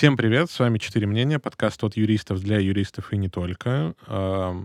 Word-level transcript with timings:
Всем 0.00 0.16
привет, 0.16 0.50
с 0.50 0.58
вами 0.58 0.78
«Четыре 0.78 1.06
мнения», 1.06 1.38
подкаст 1.38 1.84
от 1.84 1.94
юристов 1.94 2.40
для 2.40 2.58
юристов 2.58 3.12
и 3.12 3.18
не 3.18 3.28
только. 3.28 3.94
А, 4.06 4.56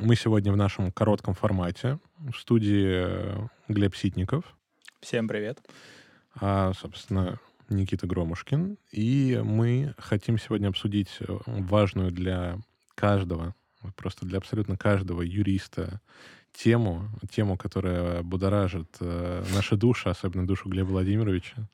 мы 0.00 0.16
сегодня 0.16 0.50
в 0.50 0.56
нашем 0.56 0.90
коротком 0.90 1.34
формате. 1.34 2.00
В 2.18 2.36
студии 2.36 3.06
Глеб 3.68 3.94
Ситников. 3.94 4.44
Всем 5.00 5.28
привет. 5.28 5.60
А, 6.34 6.72
собственно, 6.72 7.38
Никита 7.68 8.08
Громушкин. 8.08 8.76
И 8.90 9.40
мы 9.44 9.94
хотим 9.98 10.36
сегодня 10.36 10.66
обсудить 10.66 11.16
важную 11.46 12.10
для 12.10 12.58
каждого, 12.96 13.54
просто 13.94 14.26
для 14.26 14.38
абсолютно 14.38 14.76
каждого 14.76 15.22
юриста 15.22 16.00
тему, 16.52 17.08
тему, 17.30 17.56
которая 17.56 18.24
будоражит 18.24 18.96
э, 18.98 19.44
наши 19.54 19.76
души, 19.76 20.08
особенно 20.08 20.44
душу 20.44 20.68
Глеба 20.68 20.88
Владимировича. 20.88 21.68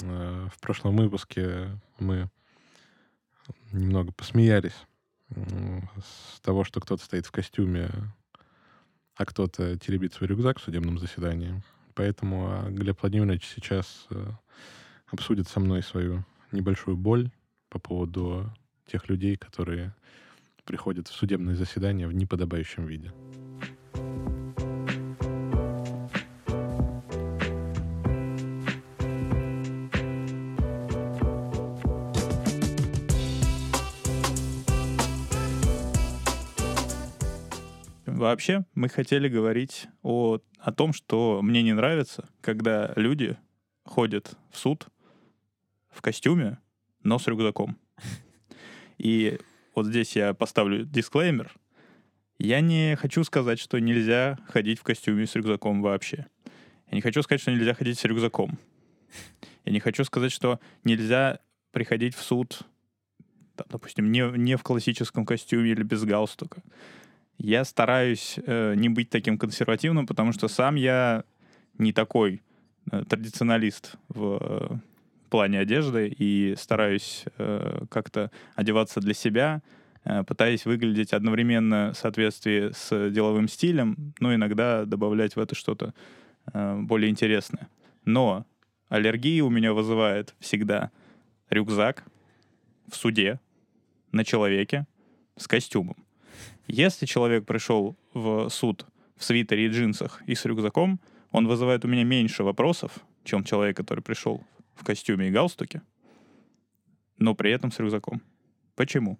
Э, 0.00 0.48
в 0.52 0.60
прошлом 0.60 0.96
выпуске 0.96 1.78
мы 1.98 2.28
немного 3.72 4.12
посмеялись 4.12 4.76
с 5.34 6.40
того, 6.40 6.64
что 6.64 6.80
кто-то 6.80 7.02
стоит 7.02 7.26
в 7.26 7.32
костюме, 7.32 7.90
а 9.16 9.24
кто-то 9.24 9.78
теребит 9.78 10.14
свой 10.14 10.28
рюкзак 10.28 10.58
в 10.58 10.62
судебном 10.62 10.98
заседании. 10.98 11.62
Поэтому 11.94 12.46
а, 12.48 12.70
Глеб 12.70 13.00
Владимирович 13.02 13.44
сейчас 13.54 14.06
э, 14.10 14.30
обсудит 15.08 15.48
со 15.48 15.60
мной 15.60 15.82
свою 15.82 16.24
небольшую 16.50 16.96
боль 16.96 17.30
по 17.68 17.78
поводу 17.78 18.50
тех 18.86 19.08
людей, 19.08 19.36
которые 19.36 19.94
приходят 20.64 21.08
в 21.08 21.14
судебное 21.14 21.54
заседание 21.54 22.06
в 22.06 22.14
неподобающем 22.14 22.86
виде. 22.86 23.12
Вообще, 38.22 38.64
мы 38.76 38.88
хотели 38.88 39.26
говорить 39.26 39.88
о, 40.04 40.38
о 40.60 40.72
том, 40.72 40.92
что 40.92 41.40
мне 41.42 41.60
не 41.64 41.72
нравится, 41.72 42.28
когда 42.40 42.92
люди 42.94 43.36
ходят 43.82 44.38
в 44.52 44.58
суд 44.58 44.86
в 45.90 46.00
костюме, 46.02 46.58
но 47.02 47.18
с 47.18 47.26
рюкзаком. 47.26 47.76
И 48.96 49.40
вот 49.74 49.86
здесь 49.86 50.14
я 50.14 50.34
поставлю 50.34 50.86
дисклеймер. 50.86 51.52
Я 52.38 52.60
не 52.60 52.94
хочу 52.94 53.24
сказать, 53.24 53.58
что 53.58 53.80
нельзя 53.80 54.38
ходить 54.46 54.78
в 54.78 54.84
костюме 54.84 55.26
с 55.26 55.34
рюкзаком 55.34 55.82
вообще. 55.82 56.26
Я 56.92 56.94
не 56.94 57.00
хочу 57.00 57.22
сказать, 57.22 57.40
что 57.40 57.50
нельзя 57.50 57.74
ходить 57.74 57.98
с 57.98 58.04
рюкзаком. 58.04 58.56
Я 59.64 59.72
не 59.72 59.80
хочу 59.80 60.04
сказать, 60.04 60.30
что 60.30 60.60
нельзя 60.84 61.40
приходить 61.72 62.14
в 62.14 62.22
суд, 62.22 62.60
там, 63.56 63.66
допустим, 63.68 64.12
не, 64.12 64.20
не 64.38 64.56
в 64.56 64.62
классическом 64.62 65.26
костюме 65.26 65.72
или 65.72 65.82
без 65.82 66.04
галстука. 66.04 66.62
Я 67.38 67.64
стараюсь 67.64 68.38
э, 68.44 68.74
не 68.76 68.88
быть 68.88 69.10
таким 69.10 69.38
консервативным, 69.38 70.06
потому 70.06 70.32
что 70.32 70.48
сам 70.48 70.76
я 70.76 71.24
не 71.78 71.92
такой 71.92 72.42
э, 72.90 73.04
традиционалист 73.08 73.96
в 74.08 74.38
э, 74.40 74.76
плане 75.32 75.60
одежды 75.60 76.08
и 76.08 76.54
стараюсь 76.56 77.24
э, 77.38 77.84
как-то 77.88 78.30
одеваться 78.54 79.00
для 79.00 79.14
себя, 79.14 79.62
э, 80.04 80.22
пытаясь 80.24 80.66
выглядеть 80.66 81.14
одновременно 81.14 81.92
в 81.94 81.98
соответствии 81.98 82.70
с 82.72 83.10
деловым 83.10 83.48
стилем, 83.48 84.12
но 84.20 84.34
иногда 84.34 84.84
добавлять 84.84 85.34
в 85.34 85.40
это 85.40 85.54
что-то 85.54 85.94
э, 86.52 86.76
более 86.82 87.10
интересное. 87.10 87.68
Но 88.04 88.44
аллергии 88.90 89.40
у 89.40 89.48
меня 89.48 89.72
вызывает 89.72 90.34
всегда 90.38 90.90
рюкзак 91.48 92.04
в 92.90 92.94
суде 92.94 93.40
на 94.12 94.24
человеке 94.24 94.86
с 95.38 95.48
костюмом. 95.48 95.96
Если 96.66 97.06
человек 97.06 97.44
пришел 97.44 97.96
в 98.14 98.48
суд 98.48 98.86
в 99.16 99.24
свитере 99.24 99.66
и 99.66 99.68
джинсах 99.68 100.22
и 100.26 100.34
с 100.34 100.44
рюкзаком, 100.44 101.00
он 101.30 101.46
вызывает 101.46 101.84
у 101.84 101.88
меня 101.88 102.04
меньше 102.04 102.44
вопросов, 102.44 102.92
чем 103.24 103.44
человек, 103.44 103.76
который 103.76 104.00
пришел 104.00 104.44
в 104.74 104.84
костюме 104.84 105.28
и 105.28 105.30
галстуке, 105.30 105.82
но 107.18 107.34
при 107.34 107.52
этом 107.52 107.70
с 107.70 107.78
рюкзаком. 107.78 108.20
Почему? 108.74 109.18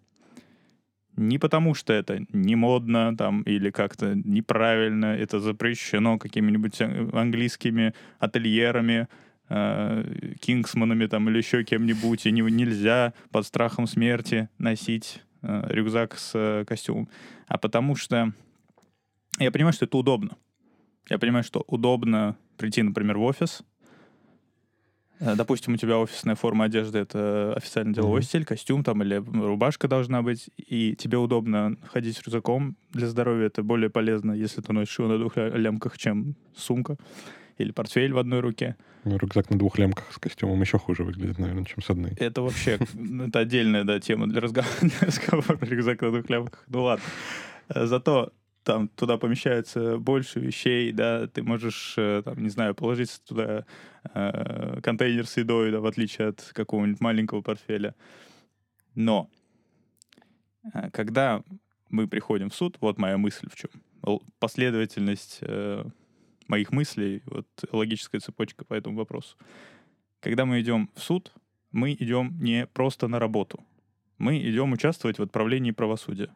Не 1.17 1.39
потому, 1.39 1.75
что 1.75 1.93
это 1.93 2.25
не 2.33 2.57
модно 2.57 3.15
там 3.17 3.43
или 3.43 3.71
как-то 3.71 4.15
неправильно, 4.15 5.07
это 5.07 5.41
запрещено 5.41 6.19
какими-нибудь 6.19 6.81
английскими 6.81 7.93
ательерами, 8.19 9.09
э, 9.49 10.35
кингсманами 10.41 11.07
там 11.07 11.29
или 11.29 11.39
еще 11.39 11.65
кем-нибудь, 11.65 12.27
и 12.27 12.33
не, 12.33 12.41
нельзя 12.41 13.13
под 13.31 13.47
страхом 13.47 13.87
смерти 13.87 14.49
носить 14.57 15.21
э, 15.21 15.32
рюкзак 15.43 16.19
с 16.19 16.33
э, 16.35 16.65
костюмом, 16.67 17.09
а 17.47 17.59
потому 17.59 17.97
что 17.97 18.33
я 19.39 19.51
понимаю, 19.51 19.73
что 19.73 19.87
это 19.87 19.97
удобно. 19.97 20.37
Я 21.09 21.19
понимаю, 21.19 21.45
что 21.45 21.65
удобно 21.67 22.37
прийти, 22.57 22.83
например, 22.83 23.19
в 23.19 23.23
офис. 23.23 23.63
Э, 25.19 25.35
допустим, 25.35 25.75
у 25.75 25.77
тебя 25.77 25.99
офисная 25.99 26.35
форма 26.35 26.67
одежды— 26.67 26.99
это 27.01 27.55
официальный 27.57 27.95
деловой 27.95 28.21
mm-hmm. 28.21 28.25
стиль, 28.25 28.45
костюм 28.45 28.85
там 28.85 29.03
или 29.03 29.17
рубашка 29.17 29.89
должна 29.89 30.23
быть, 30.23 30.51
и 30.57 30.95
тебе 30.97 31.19
удобно 31.19 31.77
ходить 31.93 32.17
с 32.17 32.23
рюкзаком. 32.23 32.77
Для 32.91 33.09
здоровья 33.09 33.47
это 33.47 33.63
более 33.63 33.91
полезно, 33.91 34.33
если 34.33 34.61
ты 34.61 34.73
носишь 34.73 34.99
его 34.99 35.09
на 35.09 35.19
двух 35.19 35.37
лямках, 35.37 35.99
чем 35.99 36.37
сумка 36.57 36.97
или 37.59 37.73
портфель 37.73 38.13
в 38.13 38.19
одной 38.19 38.41
руке. 38.41 38.77
Ну, 39.05 39.17
рюкзак 39.17 39.51
на 39.51 39.59
двух 39.59 39.79
лямках 39.79 40.13
с 40.13 40.19
костюмом 40.19 40.61
еще 40.61 40.79
хуже 40.79 41.05
выглядит, 41.05 41.39
наверное, 41.39 41.65
чем 41.65 41.83
с 41.83 41.91
одной. 41.91 42.13
Это 42.19 42.43
вообще, 42.43 42.79
это 43.27 43.39
отдельная, 43.39 43.85
да, 43.85 44.01
тема 44.01 44.29
для 44.29 44.41
разговора. 45.01 45.59
Рюкзак 45.61 46.01
на 46.03 46.11
двух 46.11 46.31
лямках. 46.31 46.65
Ну 46.69 46.83
ладно. 46.83 47.05
Э, 47.69 47.87
зато 47.87 48.33
там 48.65 48.89
туда 48.89 49.19
помещается 49.19 49.99
больше 49.99 50.41
вещей, 50.41 50.93
да, 50.93 51.27
ты 51.27 51.43
можешь, 51.43 51.95
э, 51.97 52.23
там, 52.25 52.43
не 52.43 52.49
знаю, 52.49 52.75
положить 52.75 53.21
туда 53.27 53.65
э, 54.15 54.81
контейнер 54.83 55.27
с 55.27 55.37
едой, 55.37 55.73
да, 55.73 55.81
в 55.81 55.87
отличие 55.87 56.29
от 56.29 56.43
какого-нибудь 56.53 57.01
маленького 57.01 57.43
портфеля. 57.43 57.95
Но 58.95 59.29
э, 60.73 60.91
когда 60.91 61.43
мы 61.89 62.09
приходим 62.09 62.51
в 62.51 62.55
суд, 62.55 62.79
вот 62.81 62.99
моя 62.99 63.19
мысль 63.19 63.49
в 63.51 63.57
чем. 63.57 63.71
Последовательность 64.39 65.39
э, 65.43 65.85
моих 66.53 66.71
мыслей, 66.71 67.23
вот 67.25 67.47
логическая 67.73 68.21
цепочка 68.21 68.65
по 68.65 68.75
этому 68.75 68.97
вопросу. 68.97 69.37
Когда 70.21 70.45
мы 70.45 70.61
идем 70.61 70.91
в 70.95 71.01
суд, 71.01 71.33
мы 71.73 71.95
идем 71.95 72.37
не 72.41 72.67
просто 72.67 73.09
на 73.09 73.19
работу. 73.19 73.65
Мы 74.19 74.39
идем 74.39 74.73
участвовать 74.73 75.19
в 75.19 75.23
отправлении 75.23 75.73
правосудия. 75.73 76.29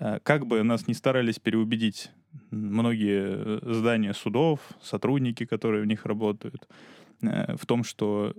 Э, 0.00 0.18
как 0.22 0.46
бы 0.46 0.62
нас 0.62 0.88
не 0.88 0.94
старались 0.94 1.38
переубедить 1.38 2.10
многие 2.50 3.22
э, 3.22 3.72
здания 3.72 4.12
судов, 4.12 4.60
сотрудники, 4.82 5.46
которые 5.46 5.82
в 5.82 5.86
них 5.86 6.04
работают, 6.04 6.68
э, 7.22 7.56
в 7.56 7.64
том, 7.64 7.84
что 7.84 8.34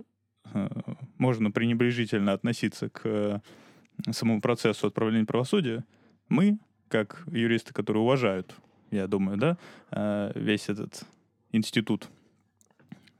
можно 1.18 1.50
пренебрежительно 1.50 2.32
относиться 2.32 2.88
к 2.88 3.42
самому 4.12 4.40
процессу 4.40 4.86
отправления 4.86 5.26
правосудия, 5.26 5.84
мы, 6.30 6.58
как 6.88 7.22
юристы, 7.30 7.74
которые 7.74 8.02
уважают 8.02 8.54
я 8.90 9.06
думаю, 9.06 9.38
да, 9.38 9.58
э, 9.90 10.32
весь 10.34 10.68
этот 10.68 11.04
институт, 11.52 12.08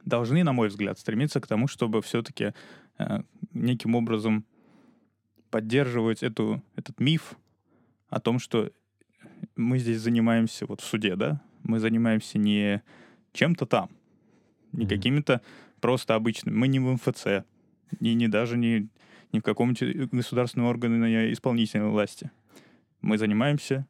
должны, 0.04 0.42
на 0.42 0.52
мой 0.52 0.68
взгляд, 0.68 0.98
стремиться 0.98 1.40
к 1.40 1.46
тому, 1.46 1.68
чтобы 1.68 2.02
все-таки 2.02 2.54
э, 2.98 3.20
неким 3.52 3.94
образом 3.94 4.44
поддерживать 5.50 6.22
эту, 6.22 6.62
этот 6.76 7.00
миф 7.00 7.34
о 8.08 8.20
том, 8.20 8.38
что 8.38 8.70
мы 9.56 9.78
здесь 9.78 10.00
занимаемся 10.00 10.66
вот 10.66 10.80
в 10.80 10.84
суде, 10.84 11.16
да, 11.16 11.40
мы 11.62 11.78
занимаемся 11.78 12.38
не 12.38 12.82
чем-то 13.32 13.66
там, 13.66 13.90
не 14.72 14.84
mm-hmm. 14.84 14.88
какими-то 14.88 15.42
просто 15.80 16.14
обычными, 16.14 16.56
мы 16.56 16.68
не 16.68 16.80
в 16.80 16.92
МФЦ, 16.92 17.44
не, 18.00 18.14
не 18.14 18.28
даже 18.28 18.56
не, 18.56 18.88
не 19.32 19.40
в 19.40 19.42
каком-нибудь 19.42 20.10
государственном 20.10 20.68
органе 20.68 21.32
исполнительной 21.32 21.88
власти. 21.88 22.30
Мы 23.00 23.18
занимаемся 23.18 23.86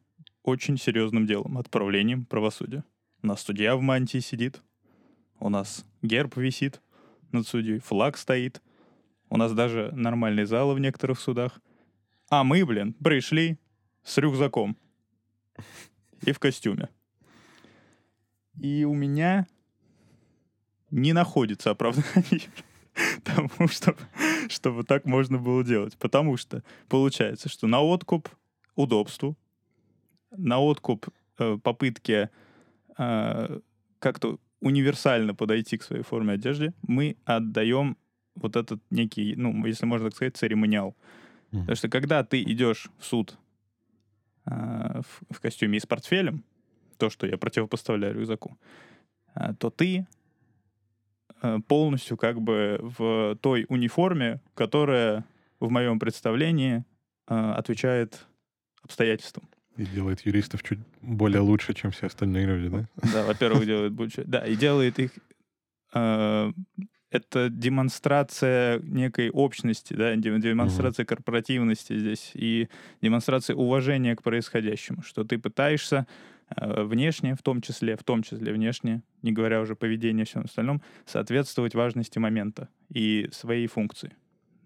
очень 0.48 0.78
серьезным 0.78 1.26
делом, 1.26 1.58
отправлением 1.58 2.24
правосудия. 2.24 2.82
У 3.22 3.26
нас 3.26 3.42
судья 3.42 3.76
в 3.76 3.82
мантии 3.82 4.18
сидит, 4.18 4.62
у 5.40 5.50
нас 5.50 5.84
герб 6.02 6.36
висит 6.36 6.80
над 7.32 7.46
судьей, 7.46 7.80
флаг 7.80 8.16
стоит, 8.16 8.62
у 9.28 9.36
нас 9.36 9.52
даже 9.52 9.92
нормальные 9.92 10.46
залы 10.46 10.74
в 10.74 10.80
некоторых 10.80 11.20
судах. 11.20 11.60
А 12.30 12.44
мы, 12.44 12.64
блин, 12.64 12.94
пришли 12.94 13.58
с 14.02 14.16
рюкзаком 14.16 14.76
и 16.22 16.32
в 16.32 16.38
костюме. 16.38 16.88
И 18.58 18.84
у 18.84 18.94
меня 18.94 19.46
не 20.90 21.12
находится 21.12 21.70
оправданий 21.70 22.48
тому, 23.22 23.68
чтобы, 23.68 23.98
чтобы 24.48 24.84
так 24.84 25.04
можно 25.04 25.38
было 25.38 25.62
делать. 25.62 25.96
Потому 25.98 26.38
что 26.38 26.64
получается, 26.88 27.50
что 27.50 27.66
на 27.66 27.82
откуп 27.82 28.30
удобству 28.74 29.36
на 30.30 30.58
откуп 30.60 31.06
э, 31.38 31.58
попытки 31.62 32.30
э, 32.96 33.60
как-то 33.98 34.38
универсально 34.60 35.34
подойти 35.34 35.76
к 35.78 35.82
своей 35.82 36.02
форме 36.02 36.34
одежды, 36.34 36.74
мы 36.82 37.16
отдаем 37.24 37.96
вот 38.34 38.56
этот 38.56 38.80
некий, 38.90 39.34
ну, 39.36 39.66
если 39.66 39.86
можно 39.86 40.08
так 40.08 40.16
сказать, 40.16 40.36
церемониал. 40.36 40.96
Потому 41.50 41.76
что 41.76 41.88
когда 41.88 42.24
ты 42.24 42.42
идешь 42.42 42.90
в 42.98 43.04
суд 43.04 43.38
э, 44.46 45.00
в, 45.00 45.34
в 45.34 45.40
костюме 45.40 45.78
и 45.78 45.80
с 45.80 45.86
портфелем, 45.86 46.44
то, 46.98 47.10
что 47.10 47.26
я 47.26 47.38
противопоставляю 47.38 48.14
рюкзаку, 48.14 48.58
э, 49.34 49.54
то 49.58 49.70
ты 49.70 50.06
э, 51.40 51.58
полностью 51.66 52.16
как 52.16 52.40
бы 52.40 52.78
в 52.82 53.36
той 53.40 53.64
униформе, 53.68 54.40
которая 54.54 55.24
в 55.60 55.70
моем 55.70 55.98
представлении 55.98 56.84
э, 57.28 57.34
отвечает 57.34 58.26
обстоятельствам. 58.82 59.48
И 59.78 59.86
делает 59.86 60.26
юристов 60.26 60.62
чуть 60.64 60.80
более 61.00 61.40
лучше, 61.40 61.72
чем 61.72 61.92
все 61.92 62.06
остальные 62.06 62.46
люди, 62.46 62.68
да? 62.68 62.88
Да, 63.12 63.24
во-первых, 63.24 63.64
делает 63.64 63.92
больше. 63.92 64.24
Да, 64.24 64.44
и 64.46 64.56
делает 64.56 64.98
их... 64.98 65.12
Э, 65.94 66.52
это 67.10 67.48
демонстрация 67.48 68.80
некой 68.80 69.30
общности, 69.30 69.94
да, 69.94 70.14
демонстрация 70.16 71.04
угу. 71.04 71.08
корпоративности 71.08 71.98
здесь 71.98 72.32
и 72.34 72.68
демонстрация 73.00 73.56
уважения 73.56 74.14
к 74.14 74.22
происходящему, 74.22 75.02
что 75.02 75.24
ты 75.24 75.38
пытаешься 75.38 76.06
э, 76.54 76.82
внешне, 76.82 77.34
в 77.34 77.42
том 77.42 77.62
числе, 77.62 77.96
в 77.96 78.02
том 78.02 78.22
числе 78.22 78.52
внешне, 78.52 79.02
не 79.22 79.32
говоря 79.32 79.60
уже 79.60 79.74
поведение 79.74 80.24
и 80.24 80.26
всем 80.26 80.42
остальном, 80.42 80.82
соответствовать 81.06 81.74
важности 81.74 82.18
момента 82.18 82.68
и 82.92 83.28
своей 83.32 83.68
функции. 83.68 84.12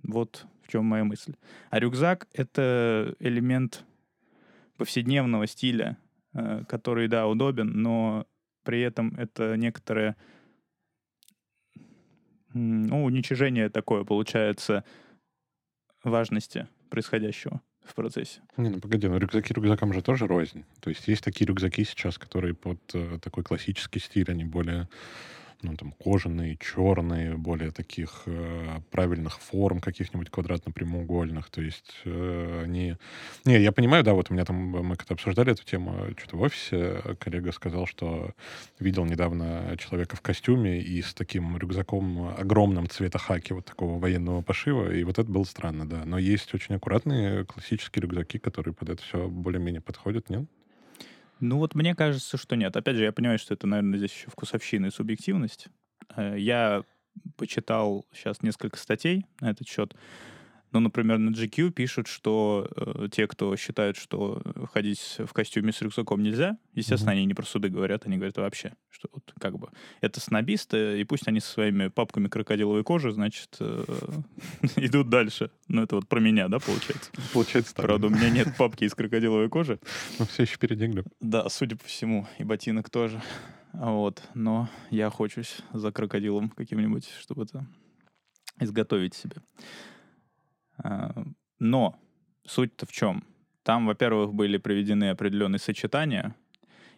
Вот 0.03 0.47
в 0.63 0.73
чем 0.73 0.87
моя 0.87 1.05
мысль. 1.05 1.35
А 1.71 1.79
рюкзак— 1.79 2.29
это 2.33 3.15
элемент 3.21 3.85
повседневного 4.83 5.47
стиля, 5.47 5.97
э, 6.35 6.65
который, 6.69 7.07
да, 7.07 7.29
удобен, 7.29 7.69
но 7.69 8.27
при 8.65 8.81
этом 8.81 9.15
это 9.17 9.57
некоторое 9.57 10.17
ну, 12.53 13.05
уничижение 13.05 13.69
такое 13.69 14.03
получается 14.03 14.83
важности 16.03 16.67
происходящего 16.91 17.61
в 17.85 17.95
процессе. 17.95 18.41
Не, 18.57 18.71
ну 18.71 18.81
погоди, 18.81 19.07
но 19.07 19.19
рюкзаки 19.19 19.53
рюкзакам 19.53 19.93
же 19.93 20.03
тоже 20.03 20.27
рознь. 20.27 20.65
То 20.81 20.91
есть 20.91 21.07
есть 21.07 21.23
такие 21.23 21.47
рюкзаки 21.47 21.85
сейчас, 21.85 22.19
которые 22.19 22.55
под 22.55 22.81
э, 22.93 23.21
такой 23.23 23.45
классический 23.45 24.01
стиль, 24.01 24.29
они 24.29 24.45
более 24.45 24.89
ну, 25.63 25.77
там, 25.77 25.93
кожаные, 25.93 26.57
черные, 26.59 27.37
более 27.37 27.71
таких 27.71 28.23
э, 28.27 28.81
правильных 28.91 29.41
форм, 29.41 29.81
каких-нибудь 29.81 30.31
квадратно-прямоугольных. 30.31 31.51
То 31.51 31.63
есть 31.63 31.95
э, 32.05 32.63
они... 32.65 32.97
Не, 33.45 33.61
я 33.61 33.73
понимаю, 33.73 34.05
да, 34.05 34.15
вот 34.15 34.31
у 34.31 34.35
меня 34.35 34.45
там, 34.45 34.57
мы 34.57 34.97
когда 34.97 35.15
обсуждали 35.15 35.53
эту 35.53 35.65
тему, 35.65 36.09
что-то 36.19 36.37
в 36.37 36.43
офисе, 36.43 37.17
коллега 37.19 37.53
сказал, 37.53 37.87
что 37.87 38.33
видел 38.79 39.05
недавно 39.05 39.77
человека 39.79 40.17
в 40.17 40.21
костюме 40.21 40.81
и 40.81 41.01
с 41.01 41.15
таким 41.15 41.57
рюкзаком 41.57 42.35
огромным 42.37 42.89
цвета 42.89 43.19
хаки, 43.19 43.53
вот 43.53 43.65
такого 43.65 43.99
военного 43.99 44.43
пошива, 44.43 44.93
и 44.93 45.05
вот 45.05 45.19
это 45.19 45.31
было 45.31 45.45
странно, 45.45 45.89
да. 45.89 46.05
Но 46.05 46.19
есть 46.19 46.53
очень 46.55 46.75
аккуратные 46.75 47.45
классические 47.45 48.03
рюкзаки, 48.03 48.39
которые 48.39 48.75
под 48.75 48.91
это 48.91 49.03
все 49.03 49.29
более-менее 49.29 49.81
подходят, 49.81 50.29
нет? 50.29 50.45
Ну 51.43 51.59
вот 51.59 51.75
мне 51.75 51.97
кажется, 51.97 52.37
что 52.37 52.55
нет. 52.55 52.77
Опять 52.77 52.95
же, 52.95 53.03
я 53.03 53.11
понимаю, 53.11 53.37
что 53.37 53.53
это, 53.53 53.67
наверное, 53.67 53.99
здесь 53.99 54.13
еще 54.13 54.31
вкусовщина 54.31 54.87
и 54.87 54.91
субъективность. 54.91 55.67
Э, 56.17 56.39
я 56.39 56.85
почитал 57.37 58.07
сейчас 58.13 58.43
несколько 58.43 58.79
статей 58.79 59.27
на 59.41 59.51
этот 59.51 59.67
счет. 59.67 59.93
Ну, 60.73 60.81
например, 60.81 61.19
на 61.19 61.31
GQ 61.31 61.71
пишут, 61.71 62.07
что 62.07 62.67
э, 62.75 63.09
те, 63.13 63.27
кто 63.27 63.55
считают, 63.57 63.97
что 63.97 64.43
ходить 64.73 65.17
в 65.19 65.33
костюме 65.33 65.73
с 65.73 65.83
рюкзаком 65.83 66.23
нельзя, 66.23 66.57
естественно, 66.75 67.11
mm-hmm. 67.11 67.13
они 67.13 67.25
не 67.27 67.35
про 67.35 67.45
суды 67.45 67.69
говорят, 67.69 68.07
они 68.07 68.17
говорят 68.17 68.39
вообще, 68.39 68.73
что 68.89 69.09
вот 69.13 69.33
как 69.39 69.59
бы 69.59 69.69
это 70.01 70.21
снобисты, 70.21 71.01
и 71.01 71.05
пусть 71.05 71.29
они 71.29 71.41
со 71.41 71.49
своими 71.49 71.89
папками 71.89 72.29
крокодиловой 72.29 72.85
кожи, 72.85 73.13
значит, 73.13 73.57
э, 73.61 73.85
идут 74.77 75.11
дальше. 75.11 75.51
Ну, 75.69 75.83
это 75.83 75.97
вот 75.97 76.09
про 76.09 76.21
меня, 76.21 76.49
да, 76.49 76.59
получается? 76.59 77.11
Получается 77.33 77.75
так. 77.75 77.85
Правда, 77.85 78.07
у 78.07 78.11
меня 78.11 78.31
нет 78.31 78.57
папки 78.57 78.85
из 78.85 78.95
крокодиловой 78.95 79.51
кожи. 79.51 79.79
Но 80.19 80.25
все 80.25 80.45
еще 80.45 80.55
впереди, 80.55 80.87
Глеб. 80.87 81.07
Да, 81.21 81.49
судя 81.51 81.77
по 81.77 81.85
всему, 81.85 82.27
и 82.39 82.45
ботинок 82.45 82.89
тоже. 82.89 83.21
Вот, 83.75 84.23
но 84.35 84.69
я 84.91 85.11
хочусь 85.11 85.59
за 85.73 85.93
крокодилом 85.93 86.51
каким-нибудь, 86.51 87.09
чтобы 87.21 87.45
это 87.45 87.67
изготовить 88.61 89.15
себе. 89.15 89.37
А, 90.79 91.25
но 91.59 91.99
суть-то 92.47 92.87
в 92.87 92.93
чем? 92.93 93.25
Там, 93.63 93.87
во-первых, 93.87 94.35
были 94.35 94.59
приведены 94.59 95.11
определенные 95.11 95.59
сочетания, 95.59 96.35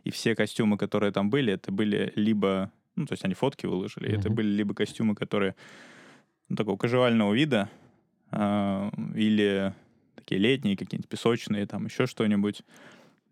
и 0.04 0.10
все 0.10 0.34
костюмы, 0.34 0.78
которые 0.78 1.12
там 1.12 1.30
были, 1.30 1.52
это 1.52 1.72
были 1.72 2.12
либо, 2.16 2.70
ну, 2.96 3.06
то 3.06 3.12
есть 3.12 3.24
они 3.24 3.34
фотки 3.34 3.66
выложили, 3.66 4.10
mm-hmm. 4.10 4.18
это 4.18 4.30
были 4.30 4.48
либо 4.48 4.74
костюмы, 4.74 5.14
которые 5.14 5.54
ну, 6.48 6.56
такого 6.56 6.76
кажуального 6.76 7.32
вида, 7.34 7.70
э, 8.30 8.90
или 9.14 9.74
такие 10.14 10.40
летние, 10.40 10.76
какие-нибудь 10.76 11.08
песочные, 11.08 11.66
там 11.66 11.86
еще 11.86 12.06
что-нибудь, 12.06 12.62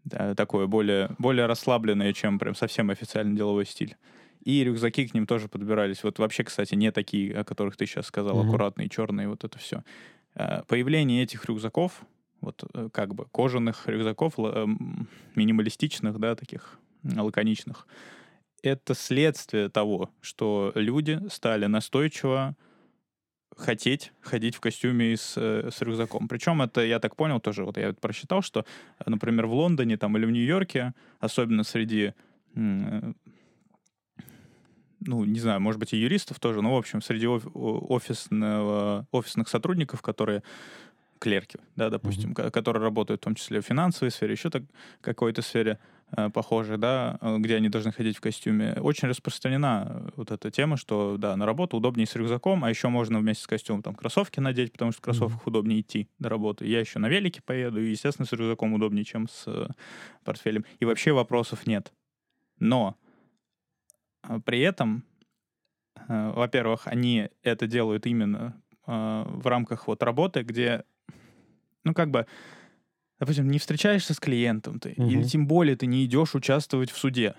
да, 0.05 0.35
такое 0.35 0.67
более, 0.67 1.15
более 1.19 1.47
расслабленное, 1.47 2.13
чем 2.13 2.39
прям 2.39 2.55
совсем 2.55 2.91
официальный 2.91 3.37
деловой 3.37 3.67
стиль. 3.67 3.97
И 4.45 4.65
рюкзаки 4.65 5.07
к 5.07 5.15
ним 5.15 5.27
тоже 5.27 5.49
подбирались. 5.49 6.03
Вот 6.03 6.19
вообще, 6.19 6.43
кстати, 6.43 6.75
не 6.75 6.91
такие, 6.91 7.33
о 7.35 7.45
которых 7.45 7.77
ты 7.77 7.87
сейчас 7.87 8.07
сказал, 8.07 8.43
mm-hmm. 8.43 8.49
аккуратные, 8.49 8.89
черные, 8.89 9.29
вот 9.29 9.45
это 9.45 9.59
все. 9.59 9.85
Э, 10.35 10.63
появление 10.67 11.23
этих 11.23 11.45
рюкзаков, 11.45 12.03
вот 12.41 12.65
э, 12.75 12.89
как 12.93 13.15
бы 13.15 13.27
кожаных 13.27 13.87
рюкзаков, 13.87 14.39
эм, 14.39 15.09
минималистичных, 15.35 16.19
да, 16.19 16.35
таких 16.35 16.79
лаконичных, 17.05 17.87
это 18.63 18.95
следствие 18.95 19.69
того, 19.69 20.11
что 20.21 20.73
люди 20.75 21.21
стали 21.29 21.67
настойчиво 21.67 22.57
хотеть 23.55 24.13
ходить 24.23 24.55
в 24.55 24.61
костюме 24.61 25.17
с, 25.17 25.35
э, 25.37 25.69
с 25.71 25.83
рюкзаком. 25.83 26.29
Причем 26.29 26.63
это, 26.63 26.81
я 26.81 26.99
так 26.99 27.15
понял, 27.15 27.39
тоже, 27.39 27.65
вот 27.65 27.77
я 27.77 27.93
просчитал, 27.93 28.41
что, 28.41 28.65
например, 29.05 29.47
в 29.47 29.53
Лондоне 29.53 29.99
там 29.99 30.17
или 30.17 30.25
в 30.25 30.31
Нью-Йорке, 30.31 30.95
особенно 31.21 31.63
среди 31.63 32.15
ну, 35.07 35.25
не 35.25 35.41
знаю, 35.41 35.61
может 35.61 35.79
быть, 35.79 35.93
и 35.93 35.97
юристов 35.97 36.41
тоже, 36.41 36.63
но, 36.63 36.75
в 36.75 36.79
общем, 36.79 37.03
среди 37.03 37.27
офисного, 37.27 39.07
офисных 39.11 39.49
сотрудников, 39.49 40.03
которые 40.03 40.43
клерки, 41.23 41.59
да, 41.77 41.89
допустим, 41.89 42.33
mm-hmm. 42.33 42.51
которые 42.51 42.83
работают 42.83 43.21
в 43.21 43.25
том 43.25 43.37
числе 43.37 43.61
в 43.61 43.65
финансовой 43.65 44.11
сфере, 44.11 44.33
еще 44.33 44.51
так 44.51 44.65
какой-то 45.01 45.41
сфере 45.41 45.79
э, 46.17 46.31
похожей, 46.31 46.79
да, 46.79 47.17
э, 47.21 47.39
где 47.39 47.55
они 47.55 47.69
должны 47.69 47.93
ходить 47.93 48.17
в 48.17 48.21
костюме. 48.21 48.75
Очень 48.81 49.07
распространена 49.07 50.11
вот 50.17 50.33
эта 50.33 50.51
тема, 50.51 50.77
что, 50.77 51.17
да, 51.19 51.37
на 51.37 51.47
работу 51.47 51.77
удобнее 51.77 52.09
с 52.09 52.17
рюкзаком, 52.17 52.65
а 52.65 52.71
еще 52.71 52.89
можно 52.89 53.21
вместе 53.21 53.45
с 53.45 53.47
костюмом 53.47 53.83
там 53.83 53.95
кроссовки 53.95 54.41
надеть, 54.41 54.73
потому 54.73 54.91
что 54.91 55.01
в 55.01 55.05
кроссовках 55.05 55.43
mm-hmm. 55.43 55.49
удобнее 55.49 55.81
идти 55.81 56.09
до 56.19 56.29
работы. 56.29 56.67
Я 56.67 56.81
еще 56.81 56.99
на 56.99 57.09
велике 57.09 57.41
поеду, 57.41 57.81
и, 57.81 57.91
естественно, 57.91 58.27
с 58.27 58.33
рюкзаком 58.33 58.75
удобнее, 58.75 59.05
чем 59.05 59.29
с 59.29 59.45
э, 59.47 59.69
портфелем. 60.25 60.65
И 60.81 60.85
вообще 60.85 61.13
вопросов 61.13 61.69
нет. 61.69 61.93
Но 62.59 62.97
при 64.45 64.61
этом, 64.61 65.05
э, 66.09 66.33
во-первых, 66.35 66.87
они 66.87 67.29
это 67.43 67.67
делают 67.67 68.07
именно 68.07 68.63
а, 68.85 69.25
в 69.29 69.47
рамках 69.47 69.87
вот 69.87 70.03
работы, 70.03 70.43
где, 70.43 70.85
ну, 71.85 71.95
как 71.95 72.11
бы, 72.11 72.27
допустим, 73.21 73.49
не 73.49 73.59
встречаешься 73.59 74.15
с 74.15 74.21
клиентом 74.21 74.81
ты, 74.81 74.95
угу. 74.97 75.09
или 75.09 75.23
тем 75.23 75.47
более 75.47 75.77
ты 75.77 75.87
не 75.87 76.05
идешь 76.05 76.35
участвовать 76.35 76.91
в 76.91 76.99
суде. 76.99 77.35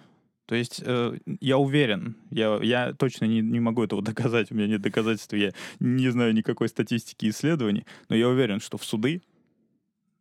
То 0.46 0.56
есть 0.56 0.82
э, 0.86 1.18
я 1.40 1.58
уверен, 1.58 2.18
я, 2.30 2.60
я 2.62 2.94
точно 2.94 3.26
не, 3.26 3.42
не 3.42 3.60
могу 3.60 3.84
этого 3.84 4.02
доказать, 4.04 4.52
у 4.52 4.56
меня 4.56 4.68
нет 4.68 4.82
доказательств, 4.82 5.34
я 5.34 5.52
не 5.80 6.10
знаю 6.10 6.34
никакой 6.34 6.70
статистики 6.70 7.30
исследований, 7.30 7.86
но 8.10 8.16
я 8.16 8.30
уверен, 8.30 8.60
что 8.60 8.78
в 8.78 8.86
суды 8.86 9.22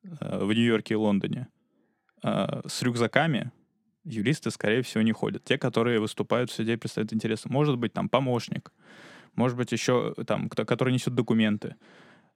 э, 0.02 0.44
в 0.44 0.52
Нью-Йорке 0.52 0.94
и 0.94 0.96
Лондоне 0.96 1.48
э, 2.22 2.62
с 2.66 2.82
рюкзаками 2.82 3.52
юристы, 4.04 4.50
скорее 4.50 4.82
всего, 4.82 5.02
не 5.02 5.12
ходят. 5.12 5.44
Те, 5.44 5.58
которые 5.58 6.00
выступают 6.00 6.50
в 6.50 6.54
суде, 6.54 6.76
представляют 6.76 7.12
интересы. 7.12 7.48
Может 7.48 7.78
быть, 7.78 7.92
там 7.92 8.08
помощник, 8.08 8.72
может 9.34 9.56
быть, 9.56 9.72
еще 9.72 10.14
там, 10.26 10.48
кто, 10.48 10.64
который 10.64 10.92
несет 10.92 11.14
документы. 11.14 11.76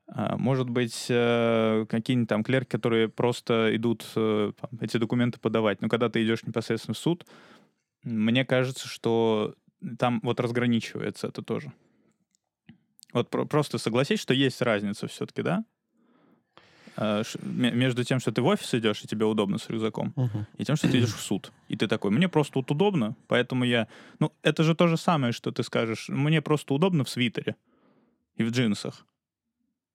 А, 0.09 0.37
может 0.37 0.71
быть, 0.71 1.07
э, 1.09 1.85
какие-нибудь 1.89 2.29
там 2.29 2.45
клерки, 2.45 2.71
которые 2.71 3.09
просто 3.09 3.75
идут 3.75 4.07
э, 4.15 4.53
там, 4.61 4.71
эти 4.81 4.97
документы 4.97 5.39
подавать. 5.41 5.83
Но 5.83 5.89
когда 5.89 6.09
ты 6.09 6.25
идешь 6.25 6.45
непосредственно 6.45 6.95
в 6.95 6.99
суд, 6.99 7.27
мне 8.03 8.45
кажется, 8.45 8.89
что 8.89 9.55
там 9.99 10.21
вот 10.23 10.41
разграничивается 10.41 11.27
это 11.29 11.43
тоже. 11.43 11.73
Вот 13.13 13.31
просто 13.31 13.79
согласись, 13.79 14.21
что 14.21 14.33
есть 14.33 14.63
разница 14.63 15.07
все-таки, 15.09 15.43
да? 15.43 15.65
Э, 16.97 17.23
между 17.43 18.05
тем, 18.05 18.21
что 18.21 18.33
ты 18.33 18.43
в 18.43 18.47
офис 18.47 18.75
идешь, 18.75 19.03
и 19.05 19.07
тебе 19.07 19.27
удобно 19.27 19.59
с 19.59 19.69
рюкзаком, 19.69 20.13
uh-huh. 20.17 20.45
и 20.57 20.65
тем, 20.65 20.77
что 20.77 20.91
ты 20.91 20.99
идешь 20.99 21.15
в 21.15 21.21
суд. 21.21 21.53
И 21.69 21.77
ты 21.77 21.89
такой, 21.89 22.11
мне 22.11 22.29
просто 22.29 22.55
тут 22.55 22.71
удобно, 22.71 23.17
поэтому 23.29 23.65
я... 23.65 23.89
Ну, 24.19 24.33
это 24.43 24.63
же 24.63 24.75
то 24.75 24.89
же 24.89 24.97
самое, 24.97 25.33
что 25.33 25.51
ты 25.53 25.63
скажешь, 25.63 26.09
мне 26.09 26.41
просто 26.41 26.75
удобно 26.75 27.05
в 27.05 27.09
свитере 27.09 27.57
и 28.37 28.45
в 28.45 28.51
джинсах. 28.51 29.07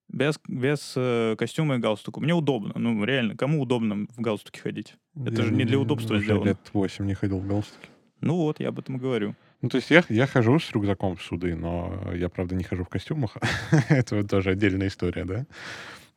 Без, 0.08 0.38
без 0.46 0.92
э, 0.96 1.36
костюма 1.38 1.76
и 1.76 1.78
галстука. 1.78 2.20
Мне 2.20 2.34
удобно. 2.34 2.74
Ну, 2.76 3.02
реально, 3.04 3.34
кому 3.34 3.62
удобно 3.62 4.06
в 4.14 4.20
галстуке 4.20 4.60
ходить? 4.60 4.94
Это 5.16 5.42
я 5.42 5.48
же 5.48 5.54
не 5.54 5.64
для 5.64 5.78
удобства 5.78 6.14
уже 6.14 6.24
сделано. 6.24 6.48
лет 6.48 6.58
8 6.72 7.06
не 7.06 7.14
ходил 7.14 7.38
в 7.38 7.46
галстуке. 7.46 7.88
Ну 8.20 8.36
вот, 8.36 8.60
я 8.60 8.68
об 8.68 8.78
этом 8.78 8.96
и 8.96 9.00
говорю. 9.00 9.34
Ну, 9.62 9.68
то 9.68 9.76
есть 9.76 9.90
я, 9.90 10.04
я 10.08 10.26
хожу 10.26 10.58
с 10.58 10.70
рюкзаком 10.72 11.16
в 11.16 11.22
суды, 11.22 11.56
но 11.56 12.12
я, 12.14 12.28
правда, 12.28 12.54
не 12.54 12.62
хожу 12.62 12.84
в 12.84 12.88
костюмах. 12.88 13.36
Это 13.88 14.22
тоже 14.26 14.50
отдельная 14.50 14.88
история, 14.88 15.24
да? 15.24 15.46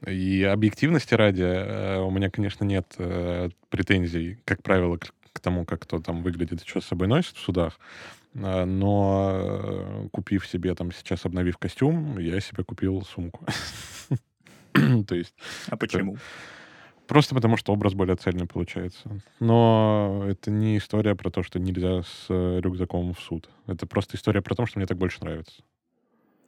И 0.08 0.44
объективности 0.44 1.14
ради 1.14 1.44
э, 1.44 2.00
у 2.00 2.12
меня, 2.12 2.30
конечно, 2.30 2.64
нет 2.64 2.94
э, 2.98 3.50
претензий, 3.70 4.38
как 4.46 4.62
правило, 4.62 4.98
к, 4.98 5.14
к 5.34 5.40
тому, 5.40 5.66
как 5.66 5.82
кто 5.82 6.00
там 6.00 6.22
выглядит 6.22 6.62
и 6.62 6.68
что 6.68 6.82
с 6.82 6.86
собой 6.86 7.08
носит 7.08 7.36
в 7.36 7.40
судах. 7.40 7.80
Э, 8.36 8.66
но 8.66 10.08
купив 10.12 10.46
себе 10.46 10.76
там 10.76 10.92
сейчас, 10.92 11.26
обновив 11.26 11.58
костюм, 11.58 12.20
я 12.20 12.40
себе 12.40 12.64
купил 12.64 13.02
сумку. 13.04 13.46
То 14.74 15.16
есть... 15.16 15.34
А 15.68 15.78
почему? 15.78 16.18
Просто 17.08 17.36
потому, 17.36 17.56
что 17.56 17.72
образ 17.72 17.94
более 17.94 18.16
цельный 18.16 18.48
получается. 18.48 19.22
Но 19.40 20.26
это 20.28 20.50
не 20.50 20.78
история 20.78 21.16
про 21.16 21.30
то, 21.30 21.44
что 21.44 21.60
нельзя 21.60 22.02
с 22.02 22.26
рюкзаком 22.30 23.14
в 23.14 23.20
суд. 23.20 23.50
Это 23.68 23.86
просто 23.86 24.18
история 24.18 24.42
про 24.42 24.56
то, 24.56 24.66
что 24.66 24.80
мне 24.80 24.88
так 24.88 24.98
больше 24.98 25.20
нравится. 25.22 25.62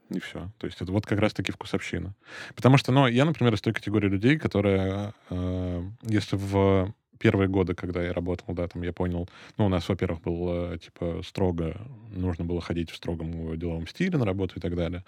И 0.10 0.20
все. 0.20 0.52
То 0.58 0.68
есть 0.68 0.82
это 0.82 0.92
вот 0.92 1.06
как 1.06 1.20
раз-таки 1.20 1.52
вкусовщина. 1.52 2.16
Потому 2.56 2.78
что, 2.78 2.92
ну, 2.92 3.08
я, 3.08 3.26
например, 3.26 3.54
из 3.54 3.62
той 3.62 3.74
категории 3.74 4.08
людей, 4.08 4.38
которые, 4.38 5.14
э, 5.30 5.84
если 6.04 6.38
в 6.38 6.94
первые 7.20 7.50
годы, 7.50 7.74
когда 7.74 8.02
я 8.02 8.14
работал, 8.14 8.54
да, 8.54 8.68
там 8.68 8.84
я 8.84 8.94
понял, 8.94 9.28
ну, 9.58 9.66
у 9.66 9.70
нас, 9.70 9.90
во-первых, 9.90 10.22
было, 10.22 10.78
типа, 10.78 11.22
строго, 11.26 11.82
нужно 12.12 12.46
было 12.46 12.62
ходить 12.62 12.92
в 12.92 12.96
строгом 12.96 13.58
деловом 13.58 13.88
стиле 13.88 14.18
на 14.18 14.26
работу 14.26 14.56
и 14.58 14.62
так 14.62 14.76
далее. 14.76 15.04